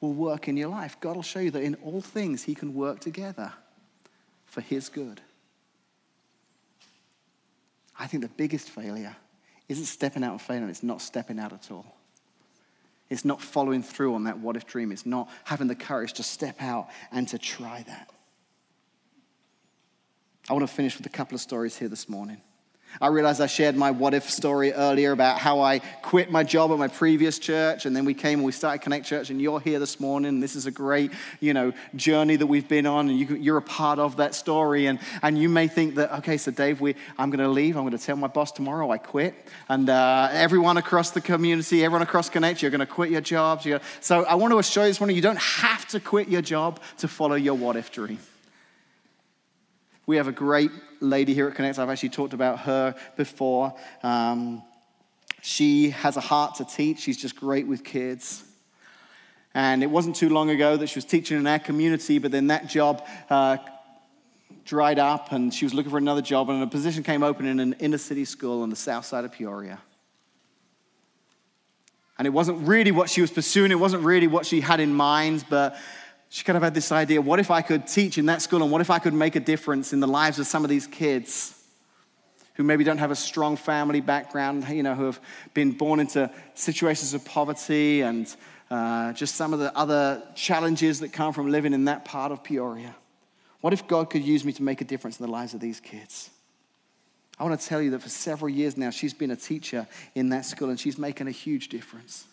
will 0.00 0.14
work 0.14 0.48
in 0.48 0.56
your 0.56 0.70
life. 0.70 0.96
God 0.98 1.16
will 1.16 1.22
show 1.22 1.40
you 1.40 1.50
that 1.50 1.62
in 1.62 1.74
all 1.84 2.00
things 2.00 2.42
He 2.42 2.54
can 2.54 2.72
work 2.72 3.00
together 3.00 3.52
for 4.46 4.62
His 4.62 4.88
good. 4.88 5.20
I 7.98 8.06
think 8.06 8.22
the 8.22 8.30
biggest 8.30 8.70
failure 8.70 9.14
isn't 9.68 9.84
stepping 9.84 10.24
out 10.24 10.32
and 10.32 10.40
failing, 10.40 10.70
it's 10.70 10.82
not 10.82 11.02
stepping 11.02 11.38
out 11.38 11.52
at 11.52 11.70
all. 11.70 11.97
It's 13.10 13.24
not 13.24 13.40
following 13.40 13.82
through 13.82 14.14
on 14.14 14.24
that 14.24 14.38
what 14.38 14.56
if 14.56 14.66
dream. 14.66 14.92
It's 14.92 15.06
not 15.06 15.28
having 15.44 15.66
the 15.66 15.74
courage 15.74 16.14
to 16.14 16.22
step 16.22 16.60
out 16.60 16.88
and 17.10 17.26
to 17.28 17.38
try 17.38 17.84
that. 17.86 18.10
I 20.48 20.52
want 20.52 20.66
to 20.66 20.74
finish 20.74 20.96
with 20.96 21.06
a 21.06 21.10
couple 21.10 21.34
of 21.34 21.40
stories 21.40 21.76
here 21.76 21.88
this 21.88 22.08
morning. 22.08 22.40
I 23.00 23.08
realized 23.08 23.40
I 23.40 23.46
shared 23.46 23.76
my 23.76 23.90
what 23.90 24.14
if 24.14 24.28
story 24.28 24.72
earlier 24.72 25.12
about 25.12 25.38
how 25.38 25.60
I 25.60 25.78
quit 26.02 26.30
my 26.30 26.42
job 26.42 26.72
at 26.72 26.78
my 26.78 26.88
previous 26.88 27.38
church, 27.38 27.86
and 27.86 27.94
then 27.94 28.04
we 28.04 28.14
came 28.14 28.40
and 28.40 28.44
we 28.44 28.52
started 28.52 28.82
Connect 28.82 29.06
Church, 29.06 29.30
and 29.30 29.40
you're 29.40 29.60
here 29.60 29.78
this 29.78 30.00
morning. 30.00 30.28
And 30.28 30.42
This 30.42 30.56
is 30.56 30.66
a 30.66 30.70
great, 30.70 31.12
you 31.40 31.54
know, 31.54 31.72
journey 31.94 32.36
that 32.36 32.46
we've 32.46 32.66
been 32.66 32.86
on, 32.86 33.08
and 33.08 33.18
you, 33.18 33.54
are 33.54 33.58
a 33.58 33.62
part 33.62 33.98
of 33.98 34.16
that 34.16 34.34
story. 34.34 34.86
And, 34.86 34.98
and 35.22 35.38
you 35.38 35.48
may 35.48 35.68
think 35.68 35.94
that, 35.94 36.12
okay, 36.18 36.36
so 36.36 36.50
Dave, 36.50 36.80
we, 36.80 36.96
I'm 37.18 37.30
going 37.30 37.40
to 37.40 37.48
leave. 37.48 37.76
I'm 37.76 37.84
going 37.84 37.96
to 37.96 38.04
tell 38.04 38.16
my 38.16 38.26
boss 38.26 38.52
tomorrow 38.52 38.90
I 38.90 38.98
quit. 38.98 39.34
And 39.68 39.88
uh, 39.88 40.28
everyone 40.32 40.76
across 40.76 41.10
the 41.10 41.20
community, 41.20 41.84
everyone 41.84 42.02
across 42.02 42.28
Connect, 42.28 42.62
you're 42.62 42.70
going 42.70 42.80
to 42.80 42.86
quit 42.86 43.10
your 43.10 43.20
jobs. 43.20 43.64
You're, 43.64 43.80
so 44.00 44.24
I 44.24 44.34
want 44.34 44.52
to 44.52 44.58
assure 44.58 44.84
you 44.84 44.90
this 44.90 45.00
morning, 45.00 45.16
you 45.16 45.22
don't 45.22 45.38
have 45.38 45.86
to 45.88 46.00
quit 46.00 46.28
your 46.28 46.42
job 46.42 46.80
to 46.98 47.08
follow 47.08 47.36
your 47.36 47.54
what 47.54 47.76
if 47.76 47.92
dream. 47.92 48.18
We 50.08 50.16
have 50.16 50.26
a 50.26 50.32
great 50.32 50.70
lady 51.00 51.34
here 51.34 51.48
at 51.48 51.54
Connect. 51.54 51.78
I've 51.78 51.90
actually 51.90 52.08
talked 52.08 52.32
about 52.32 52.60
her 52.60 52.94
before. 53.18 53.74
Um, 54.02 54.62
she 55.42 55.90
has 55.90 56.16
a 56.16 56.20
heart 56.22 56.54
to 56.54 56.64
teach, 56.64 57.00
she's 57.00 57.18
just 57.18 57.36
great 57.36 57.66
with 57.66 57.84
kids. 57.84 58.42
And 59.52 59.82
it 59.82 59.88
wasn't 59.90 60.16
too 60.16 60.30
long 60.30 60.48
ago 60.48 60.78
that 60.78 60.86
she 60.86 60.96
was 60.96 61.04
teaching 61.04 61.36
in 61.36 61.46
our 61.46 61.58
community, 61.58 62.18
but 62.18 62.30
then 62.30 62.46
that 62.46 62.68
job 62.68 63.06
uh, 63.28 63.58
dried 64.64 64.98
up 64.98 65.30
and 65.32 65.52
she 65.52 65.66
was 65.66 65.74
looking 65.74 65.90
for 65.90 65.98
another 65.98 66.22
job, 66.22 66.48
and 66.48 66.62
a 66.62 66.66
position 66.66 67.02
came 67.02 67.22
open 67.22 67.44
in 67.44 67.60
an 67.60 67.74
inner 67.74 67.98
city 67.98 68.24
school 68.24 68.62
on 68.62 68.70
the 68.70 68.76
south 68.76 69.04
side 69.04 69.26
of 69.26 69.32
Peoria. 69.32 69.78
And 72.16 72.26
it 72.26 72.30
wasn't 72.30 72.66
really 72.66 72.92
what 72.92 73.10
she 73.10 73.20
was 73.20 73.30
pursuing, 73.30 73.72
it 73.72 73.78
wasn't 73.78 74.04
really 74.04 74.26
what 74.26 74.46
she 74.46 74.62
had 74.62 74.80
in 74.80 74.94
mind, 74.94 75.44
but 75.50 75.76
she 76.28 76.44
kind 76.44 76.56
of 76.56 76.62
had 76.62 76.74
this 76.74 76.92
idea 76.92 77.20
what 77.20 77.40
if 77.40 77.50
I 77.50 77.62
could 77.62 77.86
teach 77.86 78.18
in 78.18 78.26
that 78.26 78.42
school 78.42 78.62
and 78.62 78.70
what 78.70 78.80
if 78.80 78.90
I 78.90 78.98
could 78.98 79.14
make 79.14 79.36
a 79.36 79.40
difference 79.40 79.92
in 79.92 80.00
the 80.00 80.06
lives 80.06 80.38
of 80.38 80.46
some 80.46 80.64
of 80.64 80.70
these 80.70 80.86
kids 80.86 81.54
who 82.54 82.64
maybe 82.64 82.82
don't 82.82 82.98
have 82.98 83.12
a 83.12 83.16
strong 83.16 83.56
family 83.56 84.00
background, 84.00 84.68
you 84.68 84.82
know, 84.82 84.94
who 84.94 85.04
have 85.04 85.20
been 85.54 85.70
born 85.70 86.00
into 86.00 86.28
situations 86.54 87.14
of 87.14 87.24
poverty 87.24 88.02
and 88.02 88.34
uh, 88.70 89.12
just 89.12 89.36
some 89.36 89.52
of 89.52 89.60
the 89.60 89.74
other 89.76 90.22
challenges 90.34 91.00
that 91.00 91.12
come 91.12 91.32
from 91.32 91.50
living 91.50 91.72
in 91.72 91.84
that 91.84 92.04
part 92.04 92.32
of 92.32 92.42
Peoria. 92.42 92.94
What 93.60 93.72
if 93.72 93.86
God 93.86 94.10
could 94.10 94.24
use 94.24 94.44
me 94.44 94.52
to 94.52 94.62
make 94.62 94.80
a 94.80 94.84
difference 94.84 95.20
in 95.20 95.26
the 95.26 95.32
lives 95.32 95.54
of 95.54 95.60
these 95.60 95.78
kids? 95.78 96.30
I 97.38 97.44
want 97.44 97.60
to 97.60 97.66
tell 97.66 97.80
you 97.80 97.90
that 97.90 98.02
for 98.02 98.08
several 98.08 98.48
years 98.48 98.76
now, 98.76 98.90
she's 98.90 99.14
been 99.14 99.30
a 99.30 99.36
teacher 99.36 99.86
in 100.16 100.30
that 100.30 100.44
school 100.44 100.68
and 100.70 100.78
she's 100.78 100.98
making 100.98 101.28
a 101.28 101.32
huge 101.32 101.68
difference 101.68 102.24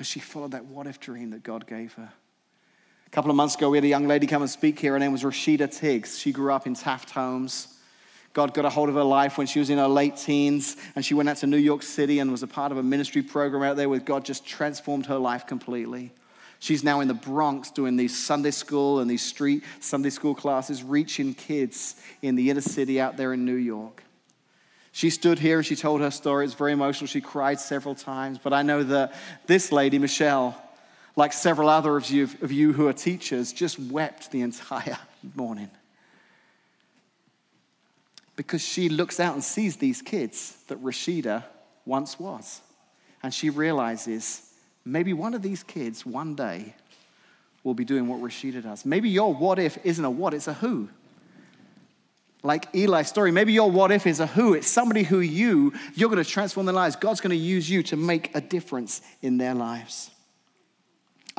because 0.00 0.08
she 0.08 0.18
followed 0.18 0.52
that 0.52 0.64
what 0.64 0.86
if 0.86 0.98
dream 0.98 1.28
that 1.28 1.42
God 1.42 1.66
gave 1.66 1.92
her. 1.92 2.10
A 3.06 3.10
couple 3.10 3.30
of 3.30 3.36
months 3.36 3.54
ago, 3.54 3.68
we 3.68 3.76
had 3.76 3.84
a 3.84 3.88
young 3.88 4.08
lady 4.08 4.26
come 4.26 4.40
and 4.40 4.50
speak 4.50 4.78
here. 4.78 4.94
Her 4.94 4.98
name 4.98 5.12
was 5.12 5.24
Rashida 5.24 5.70
Tiggs. 5.70 6.18
She 6.18 6.32
grew 6.32 6.54
up 6.54 6.66
in 6.66 6.72
Taft 6.72 7.10
Homes. 7.10 7.76
God 8.32 8.54
got 8.54 8.64
a 8.64 8.70
hold 8.70 8.88
of 8.88 8.94
her 8.94 9.04
life 9.04 9.36
when 9.36 9.46
she 9.46 9.58
was 9.58 9.68
in 9.68 9.76
her 9.76 9.88
late 9.88 10.16
teens, 10.16 10.78
and 10.96 11.04
she 11.04 11.12
went 11.12 11.28
out 11.28 11.36
to 11.36 11.46
New 11.46 11.58
York 11.58 11.82
City 11.82 12.18
and 12.18 12.30
was 12.30 12.42
a 12.42 12.46
part 12.46 12.72
of 12.72 12.78
a 12.78 12.82
ministry 12.82 13.20
program 13.20 13.62
out 13.62 13.76
there 13.76 13.90
where 13.90 14.00
God 14.00 14.24
just 14.24 14.46
transformed 14.46 15.04
her 15.04 15.18
life 15.18 15.46
completely. 15.46 16.14
She's 16.60 16.82
now 16.82 17.00
in 17.00 17.08
the 17.08 17.12
Bronx 17.12 17.70
doing 17.70 17.98
these 17.98 18.18
Sunday 18.18 18.52
school 18.52 19.00
and 19.00 19.10
these 19.10 19.20
street 19.20 19.64
Sunday 19.80 20.08
school 20.08 20.34
classes, 20.34 20.82
reaching 20.82 21.34
kids 21.34 22.00
in 22.22 22.36
the 22.36 22.48
inner 22.48 22.62
city 22.62 22.98
out 23.02 23.18
there 23.18 23.34
in 23.34 23.44
New 23.44 23.52
York. 23.52 24.02
She 25.00 25.08
stood 25.08 25.38
here 25.38 25.56
and 25.56 25.66
she 25.66 25.76
told 25.76 26.02
her 26.02 26.10
story. 26.10 26.44
It's 26.44 26.52
very 26.52 26.72
emotional. 26.72 27.06
She 27.06 27.22
cried 27.22 27.58
several 27.58 27.94
times. 27.94 28.36
But 28.36 28.52
I 28.52 28.60
know 28.60 28.82
that 28.82 29.14
this 29.46 29.72
lady, 29.72 29.98
Michelle, 29.98 30.54
like 31.16 31.32
several 31.32 31.70
other 31.70 31.96
of 31.96 32.10
you, 32.10 32.24
of 32.42 32.52
you 32.52 32.74
who 32.74 32.86
are 32.86 32.92
teachers, 32.92 33.54
just 33.54 33.78
wept 33.78 34.30
the 34.30 34.42
entire 34.42 34.98
morning. 35.34 35.70
Because 38.36 38.60
she 38.60 38.90
looks 38.90 39.18
out 39.20 39.32
and 39.32 39.42
sees 39.42 39.78
these 39.78 40.02
kids 40.02 40.54
that 40.68 40.84
Rashida 40.84 41.44
once 41.86 42.20
was. 42.20 42.60
And 43.22 43.32
she 43.32 43.48
realizes 43.48 44.52
maybe 44.84 45.14
one 45.14 45.32
of 45.32 45.40
these 45.40 45.62
kids 45.62 46.04
one 46.04 46.34
day 46.34 46.74
will 47.64 47.72
be 47.72 47.86
doing 47.86 48.06
what 48.06 48.20
Rashida 48.20 48.62
does. 48.62 48.84
Maybe 48.84 49.08
your 49.08 49.32
what 49.32 49.58
if 49.58 49.78
isn't 49.82 50.04
a 50.04 50.10
what, 50.10 50.34
it's 50.34 50.46
a 50.46 50.52
who 50.52 50.90
like 52.42 52.74
Eli's 52.74 53.08
story. 53.08 53.30
Maybe 53.30 53.52
your 53.52 53.70
what 53.70 53.90
if 53.90 54.06
is 54.06 54.20
a 54.20 54.26
who. 54.26 54.54
It's 54.54 54.68
somebody 54.68 55.02
who 55.02 55.20
you, 55.20 55.72
you're 55.94 56.08
going 56.08 56.22
to 56.22 56.28
transform 56.28 56.66
their 56.66 56.74
lives. 56.74 56.96
God's 56.96 57.20
going 57.20 57.30
to 57.30 57.36
use 57.36 57.68
you 57.68 57.82
to 57.84 57.96
make 57.96 58.34
a 58.34 58.40
difference 58.40 59.02
in 59.22 59.38
their 59.38 59.54
lives. 59.54 60.10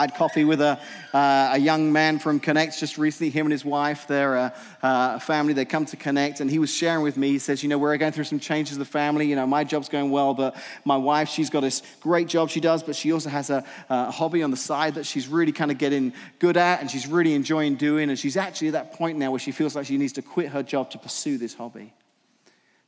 I 0.02 0.06
had 0.06 0.16
coffee 0.16 0.46
with 0.46 0.62
a, 0.62 0.80
uh, 1.14 1.52
a 1.54 1.60
young 1.60 1.92
man 1.92 2.18
from 2.18 2.40
Connect 2.40 2.80
just 2.80 2.98
recently, 2.98 3.30
him 3.30 3.46
and 3.46 3.52
his 3.52 3.64
wife. 3.64 4.08
They're 4.08 4.36
a, 4.36 4.54
a, 4.82 5.20
family, 5.20 5.54
they 5.54 5.64
come 5.64 5.86
to 5.86 5.96
Connect, 5.96 6.40
and 6.40 6.50
he 6.50 6.58
was 6.58 6.74
sharing 6.74 7.04
with 7.04 7.18
me. 7.18 7.28
He 7.28 7.38
says, 7.38 7.62
You 7.62 7.70
know, 7.70 7.78
we're 7.78 7.96
going 7.98 8.12
through 8.12 8.24
some 8.24 8.40
changes 8.40 8.74
in 8.74 8.80
the 8.80 8.86
family. 8.86 9.28
You 9.28 9.36
know, 9.36 9.46
my 9.46 9.64
job's 9.64 9.90
going 9.90 10.10
well, 10.10 10.34
but 10.34 10.56
my 10.86 10.98
wife, 10.98 11.30
she's 11.30 11.52
got 11.52 11.60
this 11.60 11.84
great 12.00 12.28
job 12.28 12.50
she 12.50 12.60
does, 12.60 12.82
but 12.82 12.96
she 12.96 13.12
also 13.12 13.30
has 13.30 13.52
a, 13.52 13.64
a 13.90 14.10
hobby 14.10 14.42
on 14.42 14.50
the 14.50 14.58
side 14.58 14.96
that 14.96 15.06
she's 15.06 15.28
really 15.28 15.52
kind 15.52 15.70
of 15.70 15.78
getting 15.78 16.14
good 16.40 16.58
at 16.58 16.82
and 16.82 16.90
she's 16.90 17.06
really 17.06 17.36
enjoying 17.36 17.76
doing. 17.76 18.10
And 18.10 18.18
she's 18.18 18.38
actually 18.38 18.70
at 18.70 18.74
that 18.74 18.94
point 18.94 19.20
now 19.20 19.30
where 19.30 19.40
she 19.40 19.52
feels 19.52 19.76
like 19.76 19.86
she 19.86 19.98
needs 19.98 20.14
to 20.14 20.24
quit 20.24 20.50
her 20.50 20.64
job 20.64 20.90
to 20.92 20.98
pursue 20.98 21.38
this 21.38 21.54
hobby, 21.54 21.94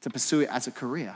to 0.02 0.10
pursue 0.10 0.40
it 0.40 0.50
as 0.50 0.66
a 0.66 0.72
career. 0.72 1.16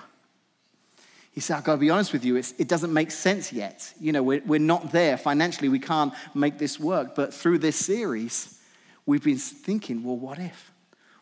He 1.37 1.41
said, 1.41 1.57
I've 1.57 1.63
got 1.63 1.73
to 1.73 1.77
be 1.77 1.91
honest 1.91 2.13
with 2.13 2.25
you, 2.25 2.35
it 2.35 2.67
doesn't 2.67 2.91
make 2.91 3.11
sense 3.11 3.53
yet. 3.53 3.93
You 3.99 4.11
know, 4.11 4.23
we're, 4.23 4.41
we're 4.43 4.59
not 4.59 4.91
there. 4.91 5.17
Financially, 5.17 5.69
we 5.69 5.77
can't 5.77 6.11
make 6.33 6.57
this 6.57 6.79
work. 6.79 7.13
But 7.13 7.31
through 7.31 7.59
this 7.59 7.75
series, 7.75 8.59
we've 9.05 9.23
been 9.23 9.37
thinking, 9.37 10.03
well, 10.03 10.17
what 10.17 10.39
if? 10.39 10.71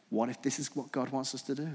What 0.09 0.29
if 0.29 0.41
this 0.41 0.57
is 0.57 0.73
what 0.73 0.89
God 0.93 1.09
wants 1.09 1.35
us 1.35 1.41
to 1.41 1.55
do? 1.55 1.67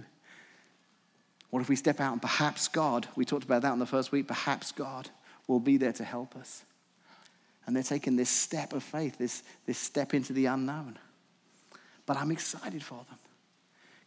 What 1.50 1.61
if 1.61 1.68
we 1.68 1.76
step 1.76 2.00
out 2.00 2.12
and 2.12 2.22
perhaps 2.22 2.66
God, 2.66 3.07
we 3.14 3.26
talked 3.26 3.44
about 3.44 3.61
that 3.61 3.74
in 3.74 3.79
the 3.79 3.85
first 3.85 4.11
week, 4.11 4.26
perhaps 4.26 4.72
God 4.72 5.11
will 5.46 5.61
be 5.61 5.76
there 5.76 5.92
to 5.92 6.05
help 6.05 6.35
us. 6.35 6.64
And 7.66 7.76
they're 7.76 7.83
taking 7.83 8.16
this 8.16 8.31
step 8.31 8.72
of 8.72 8.83
faith, 8.83 9.18
this, 9.18 9.42
this 9.66 9.76
step 9.76 10.14
into 10.14 10.33
the 10.33 10.46
unknown. 10.46 10.98
But 12.07 12.16
I'm 12.16 12.31
excited 12.31 12.83
for 12.83 13.05
them. 13.07 13.18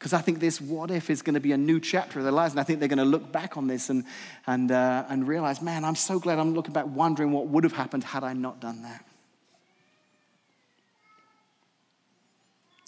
Because 0.03 0.11
I 0.11 0.19
think 0.19 0.41
this 0.41 0.59
what 0.59 0.91
if 0.91 1.09
is 1.09 1.21
going 1.21 1.35
to 1.35 1.39
be 1.39 1.53
a 1.53 1.57
new 1.57 1.79
chapter 1.79 2.19
of 2.19 2.25
their 2.25 2.33
lives. 2.33 2.51
And 2.51 2.59
I 2.59 2.63
think 2.63 2.79
they're 2.79 2.89
going 2.89 2.97
to 2.97 3.05
look 3.05 3.31
back 3.31 3.55
on 3.55 3.67
this 3.67 3.89
and, 3.89 4.03
and, 4.45 4.69
uh, 4.69 5.05
and 5.07 5.25
realize, 5.25 5.61
man, 5.61 5.85
I'm 5.85 5.95
so 5.95 6.19
glad 6.19 6.39
I'm 6.39 6.53
looking 6.53 6.73
back 6.73 6.87
wondering 6.87 7.31
what 7.31 7.47
would 7.47 7.63
have 7.63 7.71
happened 7.71 8.03
had 8.03 8.21
I 8.21 8.33
not 8.33 8.59
done 8.59 8.81
that. 8.81 9.05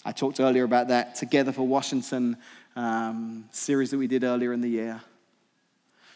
I 0.04 0.12
talked 0.12 0.40
earlier 0.40 0.64
about 0.64 0.88
that 0.88 1.14
Together 1.14 1.52
for 1.52 1.66
Washington 1.66 2.36
um, 2.76 3.46
series 3.50 3.92
that 3.92 3.96
we 3.98 4.08
did 4.08 4.22
earlier 4.22 4.52
in 4.52 4.60
the 4.60 4.68
year. 4.68 5.00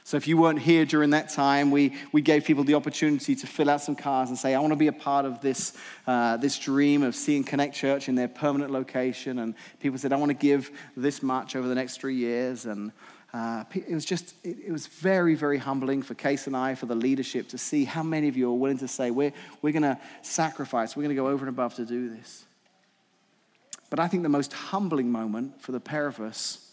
So 0.04 0.16
if 0.16 0.26
you 0.26 0.36
weren't 0.36 0.58
here 0.58 0.84
during 0.84 1.10
that 1.10 1.28
time, 1.28 1.70
we, 1.70 1.94
we 2.12 2.22
gave 2.22 2.44
people 2.44 2.64
the 2.64 2.74
opportunity 2.74 3.34
to 3.34 3.46
fill 3.46 3.70
out 3.70 3.80
some 3.80 3.94
cards 3.94 4.30
and 4.30 4.38
say, 4.38 4.54
I 4.54 4.60
want 4.60 4.72
to 4.72 4.76
be 4.76 4.88
a 4.88 4.92
part 4.92 5.24
of 5.24 5.40
this, 5.40 5.76
uh, 6.06 6.36
this 6.38 6.58
dream 6.58 7.02
of 7.02 7.14
seeing 7.14 7.44
Connect 7.44 7.74
Church 7.74 8.08
in 8.08 8.14
their 8.14 8.28
permanent 8.28 8.70
location. 8.70 9.38
And 9.38 9.54
people 9.78 9.98
said, 9.98 10.12
I 10.12 10.16
want 10.16 10.30
to 10.30 10.34
give 10.34 10.70
this 10.96 11.22
much 11.22 11.54
over 11.54 11.68
the 11.68 11.74
next 11.74 12.00
three 12.00 12.16
years. 12.16 12.64
And 12.64 12.92
uh, 13.32 13.64
it 13.72 13.92
was 13.92 14.04
just, 14.04 14.34
it, 14.42 14.56
it, 14.66 14.72
was 14.72 14.86
very, 14.86 15.34
very 15.34 15.58
humbling 15.58 16.02
for 16.02 16.14
Case 16.14 16.46
and 16.46 16.56
I, 16.56 16.74
for 16.74 16.86
the 16.86 16.96
leadership, 16.96 17.48
to 17.50 17.58
see 17.58 17.84
how 17.84 18.02
many 18.02 18.26
of 18.28 18.36
you 18.36 18.50
are 18.50 18.54
willing 18.54 18.78
to 18.78 18.88
say, 18.88 19.10
we're, 19.10 19.32
we're 19.62 19.72
going 19.72 19.82
to 19.82 19.98
sacrifice, 20.22 20.96
we're 20.96 21.04
going 21.04 21.14
to 21.14 21.22
go 21.22 21.28
over 21.28 21.46
and 21.46 21.50
above 21.50 21.74
to 21.74 21.84
do 21.84 22.08
this. 22.08 22.44
But 23.90 24.00
I 24.00 24.08
think 24.08 24.22
the 24.22 24.28
most 24.28 24.52
humbling 24.52 25.10
moment 25.10 25.60
for 25.60 25.72
the 25.72 25.80
pair 25.80 26.06
of 26.06 26.20
us 26.20 26.69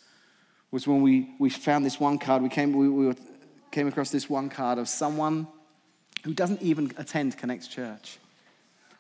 was 0.72 0.88
when 0.88 1.02
we, 1.02 1.30
we 1.40 1.50
found 1.50 1.86
this 1.86 2.00
one 2.00 2.18
card. 2.18 2.44
We 2.44 2.50
came, 2.50 2.74
we, 2.74 2.90
we 2.90 3.14
came 3.72 3.88
across 3.88 4.10
this 4.10 4.30
one 4.30 4.50
card 4.50 4.78
of 4.78 4.90
someone 4.90 5.48
who 6.24 6.34
doesn't 6.34 6.62
even 6.62 6.92
attend 6.98 7.38
Connect 7.38 7.70
Church. 7.70 8.18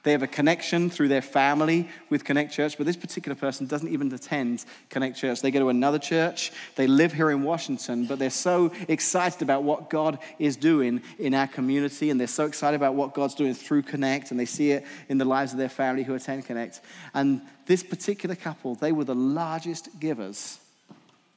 They 0.03 0.13
have 0.13 0.23
a 0.23 0.27
connection 0.27 0.89
through 0.89 1.09
their 1.09 1.21
family 1.21 1.89
with 2.09 2.23
Connect 2.23 2.53
Church, 2.53 2.77
but 2.77 2.85
this 2.85 2.95
particular 2.95 3.35
person 3.35 3.67
doesn't 3.67 3.89
even 3.89 4.13
attend 4.13 4.63
Connect 4.89 5.17
Church. 5.17 5.41
They 5.41 5.51
go 5.51 5.59
to 5.59 5.67
another 5.67 5.99
church. 5.99 6.53
They 6.75 6.87
live 6.87 7.11
here 7.11 7.29
in 7.29 7.43
Washington, 7.43 8.05
but 8.05 8.17
they're 8.17 8.29
so 8.29 8.71
excited 8.87 9.41
about 9.41 9.63
what 9.63 9.89
God 9.89 10.19
is 10.39 10.55
doing 10.55 11.01
in 11.19 11.33
our 11.33 11.47
community, 11.47 12.09
and 12.09 12.17
they're 12.17 12.27
so 12.27 12.45
excited 12.45 12.77
about 12.77 12.95
what 12.95 13.13
God's 13.13 13.35
doing 13.35 13.53
through 13.53 13.81
Connect, 13.81 14.31
and 14.31 14.39
they 14.39 14.45
see 14.45 14.71
it 14.71 14.85
in 15.09 15.17
the 15.17 15.25
lives 15.25 15.51
of 15.51 15.57
their 15.57 15.67
family 15.67 16.03
who 16.03 16.15
attend 16.15 16.45
Connect. 16.45 16.79
And 17.13 17.41
this 17.65 17.83
particular 17.83 18.35
couple, 18.35 18.75
they 18.75 18.93
were 18.93 19.03
the 19.03 19.15
largest 19.15 19.99
givers 19.99 20.59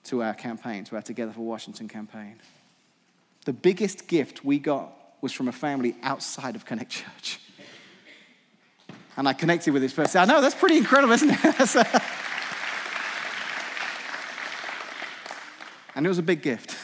to 0.04 0.22
our 0.22 0.34
campaign, 0.34 0.84
to 0.84 0.96
our 0.96 1.02
Together 1.02 1.32
for 1.32 1.40
Washington 1.40 1.88
campaign. 1.88 2.40
The 3.44 3.52
biggest 3.52 4.06
gift 4.06 4.44
we 4.44 4.58
got 4.58 4.92
was 5.20 5.32
from 5.32 5.48
a 5.48 5.52
family 5.52 5.96
outside 6.02 6.56
of 6.56 6.64
Connect 6.64 6.90
Church. 6.90 7.40
And 9.16 9.28
I 9.28 9.32
connected 9.32 9.72
with 9.72 9.82
this 9.82 9.92
person. 9.92 10.20
I 10.20 10.24
know, 10.24 10.40
that's 10.40 10.54
pretty 10.54 10.76
incredible, 10.76 11.12
isn't 11.12 11.30
it? 11.30 11.38
and 15.94 16.06
it 16.06 16.08
was 16.08 16.18
a 16.18 16.22
big 16.22 16.42
gift. 16.42 16.76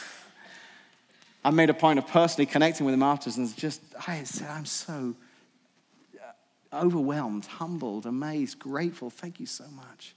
I 1.43 1.49
made 1.51 1.69
a 1.69 1.73
point 1.73 1.97
of 1.97 2.07
personally 2.07 2.45
connecting 2.45 2.85
with 2.85 2.93
him 2.93 3.03
afterwards 3.03 3.37
and 3.37 3.55
just, 3.55 3.81
I 4.05 4.23
said, 4.23 4.49
I'm 4.49 4.65
so 4.65 5.15
uh, 6.15 6.75
overwhelmed, 6.75 7.45
humbled, 7.45 8.05
amazed, 8.05 8.59
grateful. 8.59 9.09
Thank 9.09 9.39
you 9.39 9.45
so 9.45 9.63
much. 9.73 10.13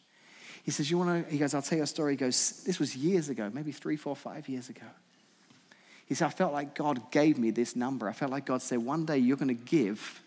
He 0.62 0.70
says, 0.70 0.90
You 0.90 0.98
want 0.98 1.26
to? 1.26 1.32
He 1.32 1.38
goes, 1.38 1.54
I'll 1.54 1.62
tell 1.62 1.78
you 1.78 1.84
a 1.84 1.86
story. 1.86 2.12
He 2.12 2.16
goes, 2.16 2.62
This 2.64 2.78
was 2.78 2.96
years 2.96 3.28
ago, 3.28 3.50
maybe 3.52 3.72
three, 3.72 3.96
four, 3.96 4.16
five 4.16 4.48
years 4.48 4.68
ago. 4.68 4.86
He 6.06 6.14
said, 6.14 6.26
I 6.26 6.30
felt 6.30 6.52
like 6.52 6.74
God 6.74 7.10
gave 7.12 7.38
me 7.38 7.50
this 7.50 7.76
number. 7.76 8.08
I 8.08 8.12
felt 8.12 8.30
like 8.30 8.44
God 8.46 8.62
said, 8.62 8.78
One 8.78 9.04
day 9.04 9.18
you're 9.18 9.36
going 9.36 9.48
to 9.48 9.54
give 9.54 10.22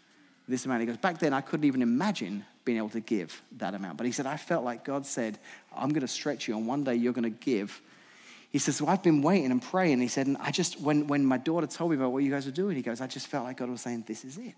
this 0.47 0.65
amount. 0.65 0.81
He 0.81 0.87
goes, 0.87 0.97
Back 0.97 1.19
then 1.19 1.33
I 1.33 1.41
couldn't 1.41 1.65
even 1.65 1.81
imagine 1.81 2.45
being 2.65 2.77
able 2.77 2.89
to 2.89 3.01
give 3.01 3.41
that 3.57 3.73
amount. 3.73 3.97
But 3.97 4.05
he 4.05 4.11
said, 4.11 4.25
I 4.25 4.37
felt 4.37 4.63
like 4.63 4.85
God 4.85 5.05
said, 5.05 5.37
I'm 5.75 5.89
going 5.89 6.01
to 6.01 6.07
stretch 6.07 6.47
you, 6.47 6.57
and 6.57 6.67
one 6.67 6.83
day 6.83 6.95
you're 6.95 7.13
going 7.13 7.23
to 7.23 7.29
give. 7.29 7.81
He 8.49 8.59
says, 8.59 8.77
So 8.77 8.87
I've 8.87 9.03
been 9.03 9.21
waiting 9.21 9.51
and 9.51 9.61
praying. 9.61 9.99
He 9.99 10.07
said, 10.07 10.27
And 10.27 10.37
I 10.37 10.51
just, 10.51 10.79
when, 10.79 11.07
when 11.07 11.25
my 11.25 11.37
daughter 11.37 11.67
told 11.67 11.91
me 11.91 11.97
about 11.97 12.11
what 12.11 12.23
you 12.23 12.31
guys 12.31 12.45
were 12.45 12.51
doing, 12.51 12.75
he 12.75 12.81
goes, 12.81 13.01
I 13.01 13.07
just 13.07 13.27
felt 13.27 13.45
like 13.45 13.57
God 13.57 13.69
was 13.69 13.81
saying, 13.81 14.05
This 14.07 14.23
is 14.23 14.37
it. 14.37 14.55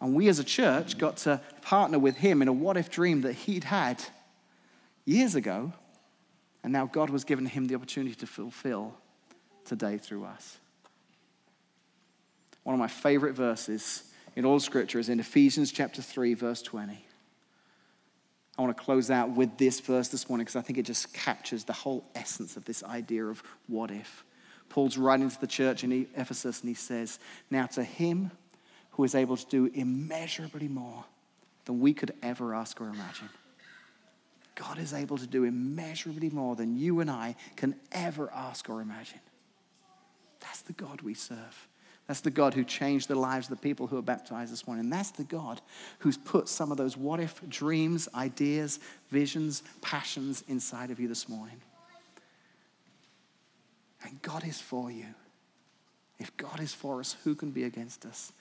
And 0.00 0.14
we 0.14 0.28
as 0.28 0.38
a 0.38 0.44
church 0.44 0.96
got 0.96 1.18
to 1.18 1.40
partner 1.62 1.98
with 1.98 2.16
him 2.16 2.40
in 2.42 2.48
a 2.48 2.52
what 2.52 2.76
if 2.76 2.90
dream 2.90 3.20
that 3.22 3.34
he'd 3.34 3.64
had 3.64 4.02
years 5.04 5.34
ago. 5.34 5.72
And 6.62 6.72
now 6.72 6.86
God 6.86 7.10
was 7.10 7.24
giving 7.24 7.46
him 7.46 7.66
the 7.66 7.74
opportunity 7.74 8.14
to 8.16 8.26
fulfill 8.26 8.94
today 9.64 9.98
through 9.98 10.24
us. 10.24 10.56
One 12.62 12.74
of 12.74 12.78
my 12.78 12.88
favorite 12.88 13.34
verses 13.34 14.04
in 14.36 14.44
all 14.44 14.60
scripture 14.60 14.98
is 14.98 15.08
in 15.08 15.20
Ephesians 15.20 15.72
chapter 15.72 16.02
3, 16.02 16.34
verse 16.34 16.62
20. 16.62 17.04
I 18.58 18.62
want 18.62 18.76
to 18.76 18.82
close 18.82 19.10
out 19.10 19.30
with 19.30 19.56
this 19.56 19.80
verse 19.80 20.08
this 20.08 20.28
morning 20.28 20.44
because 20.44 20.56
I 20.56 20.60
think 20.60 20.78
it 20.78 20.82
just 20.84 21.14
captures 21.14 21.64
the 21.64 21.72
whole 21.72 22.04
essence 22.14 22.56
of 22.56 22.64
this 22.64 22.84
idea 22.84 23.24
of 23.24 23.42
what 23.68 23.90
if. 23.90 24.24
Paul's 24.68 24.98
writing 24.98 25.30
to 25.30 25.40
the 25.40 25.46
church 25.46 25.82
in 25.82 26.06
Ephesus 26.14 26.60
and 26.60 26.68
he 26.68 26.74
says, 26.74 27.18
Now 27.50 27.66
to 27.66 27.82
him 27.82 28.30
who 28.92 29.04
is 29.04 29.14
able 29.14 29.36
to 29.36 29.46
do 29.46 29.70
immeasurably 29.72 30.68
more 30.68 31.04
than 31.64 31.80
we 31.80 31.94
could 31.94 32.14
ever 32.22 32.54
ask 32.54 32.80
or 32.80 32.88
imagine. 32.88 33.28
God 34.54 34.78
is 34.78 34.92
able 34.92 35.16
to 35.18 35.26
do 35.26 35.44
immeasurably 35.44 36.28
more 36.30 36.54
than 36.54 36.76
you 36.76 37.00
and 37.00 37.10
I 37.10 37.36
can 37.56 37.74
ever 37.92 38.30
ask 38.32 38.68
or 38.68 38.80
imagine. 38.80 39.20
That's 40.40 40.62
the 40.62 40.72
God 40.72 41.00
we 41.02 41.14
serve. 41.14 41.68
That's 42.06 42.20
the 42.20 42.30
God 42.30 42.54
who 42.54 42.64
changed 42.64 43.08
the 43.08 43.14
lives 43.14 43.48
of 43.48 43.56
the 43.56 43.62
people 43.62 43.86
who 43.86 43.96
were 43.96 44.02
baptized 44.02 44.52
this 44.52 44.66
morning. 44.66 44.86
And 44.86 44.92
that's 44.92 45.12
the 45.12 45.24
God 45.24 45.60
who's 46.00 46.18
put 46.18 46.48
some 46.48 46.72
of 46.72 46.76
those 46.76 46.96
what 46.96 47.20
if 47.20 47.40
dreams, 47.48 48.08
ideas, 48.14 48.80
visions, 49.10 49.62
passions 49.80 50.42
inside 50.48 50.90
of 50.90 50.98
you 50.98 51.06
this 51.06 51.28
morning. 51.28 51.60
And 54.04 54.20
God 54.22 54.44
is 54.44 54.60
for 54.60 54.90
you. 54.90 55.06
If 56.18 56.36
God 56.36 56.60
is 56.60 56.74
for 56.74 57.00
us, 57.00 57.16
who 57.24 57.34
can 57.34 57.50
be 57.50 57.64
against 57.64 58.04
us? 58.04 58.32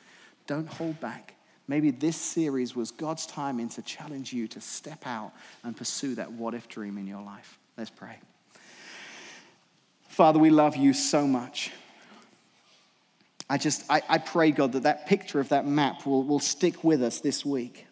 Don't 0.50 0.68
hold 0.68 1.00
back. 1.00 1.36
Maybe 1.68 1.92
this 1.92 2.18
series 2.18 2.76
was 2.76 2.90
God's 2.90 3.28
timing 3.28 3.70
to 3.70 3.84
challenge 3.84 4.34
you 4.34 4.48
to 4.48 4.60
step 4.60 5.06
out 5.06 5.32
and 5.64 5.78
pursue 5.78 6.16
that 6.16 6.32
what 6.32 6.56
if 6.56 6.68
dream 6.68 6.98
in 6.98 7.06
your 7.06 7.22
life. 7.22 7.60
Let's 7.78 7.92
pray. 7.92 8.18
Father, 10.08 10.40
we 10.40 10.50
love 10.50 10.76
you 10.76 10.94
so 10.94 11.28
much. 11.28 11.70
I 13.48 13.60
just, 13.60 13.86
I, 13.92 14.02
I 14.10 14.18
pray, 14.18 14.50
God, 14.50 14.72
that 14.72 14.82
that 14.84 15.06
picture 15.06 15.40
of 15.40 15.50
that 15.50 15.68
map 15.68 16.08
will, 16.08 16.24
will 16.24 16.40
stick 16.40 16.84
with 16.84 17.04
us 17.04 17.20
this 17.20 17.46
week. 17.46 17.86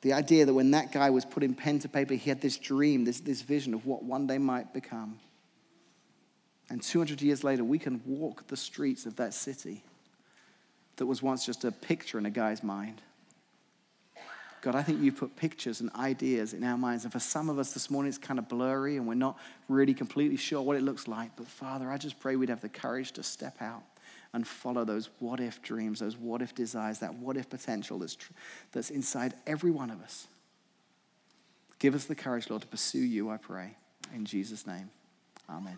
The 0.00 0.14
idea 0.14 0.46
that 0.46 0.54
when 0.54 0.70
that 0.70 0.90
guy 0.90 1.10
was 1.10 1.26
putting 1.26 1.52
pen 1.52 1.80
to 1.80 1.88
paper, 1.90 2.14
he 2.14 2.30
had 2.30 2.40
this 2.40 2.56
dream, 2.56 3.04
this, 3.04 3.20
this 3.20 3.42
vision 3.42 3.74
of 3.74 3.84
what 3.84 4.02
one 4.02 4.26
day 4.26 4.38
might 4.38 4.72
become. 4.72 5.18
And 6.70 6.82
200 6.82 7.20
years 7.20 7.44
later, 7.44 7.62
we 7.62 7.78
can 7.78 8.00
walk 8.06 8.46
the 8.46 8.56
streets 8.56 9.04
of 9.04 9.16
that 9.16 9.34
city 9.34 9.82
that 10.96 11.06
was 11.06 11.22
once 11.22 11.44
just 11.44 11.64
a 11.64 11.72
picture 11.72 12.18
in 12.18 12.26
a 12.26 12.30
guy's 12.30 12.62
mind. 12.62 13.02
God, 14.62 14.74
I 14.74 14.82
think 14.82 15.00
you've 15.00 15.16
put 15.16 15.36
pictures 15.36 15.80
and 15.80 15.90
ideas 15.94 16.52
in 16.52 16.64
our 16.64 16.76
minds. 16.76 17.04
And 17.04 17.12
for 17.12 17.20
some 17.20 17.48
of 17.48 17.58
us 17.58 17.72
this 17.72 17.88
morning, 17.88 18.08
it's 18.08 18.18
kind 18.18 18.38
of 18.38 18.48
blurry 18.48 18.96
and 18.96 19.06
we're 19.06 19.14
not 19.14 19.38
really 19.68 19.94
completely 19.94 20.36
sure 20.36 20.60
what 20.60 20.76
it 20.76 20.82
looks 20.82 21.06
like. 21.06 21.30
But 21.36 21.46
Father, 21.46 21.90
I 21.90 21.98
just 21.98 22.18
pray 22.18 22.34
we'd 22.34 22.48
have 22.48 22.62
the 22.62 22.68
courage 22.68 23.12
to 23.12 23.22
step 23.22 23.60
out 23.60 23.84
and 24.32 24.46
follow 24.46 24.84
those 24.84 25.08
what 25.20 25.40
if 25.40 25.62
dreams, 25.62 26.00
those 26.00 26.16
what 26.16 26.42
if 26.42 26.54
desires, 26.54 26.98
that 26.98 27.14
what 27.14 27.36
if 27.36 27.48
potential 27.48 27.98
that's, 28.00 28.16
tr- 28.16 28.32
that's 28.72 28.90
inside 28.90 29.34
every 29.46 29.70
one 29.70 29.90
of 29.90 30.02
us. 30.02 30.26
Give 31.78 31.94
us 31.94 32.06
the 32.06 32.14
courage, 32.14 32.50
Lord, 32.50 32.62
to 32.62 32.68
pursue 32.68 32.98
you, 32.98 33.30
I 33.30 33.36
pray. 33.36 33.76
In 34.14 34.24
Jesus' 34.24 34.66
name, 34.66 34.90
amen. 35.48 35.76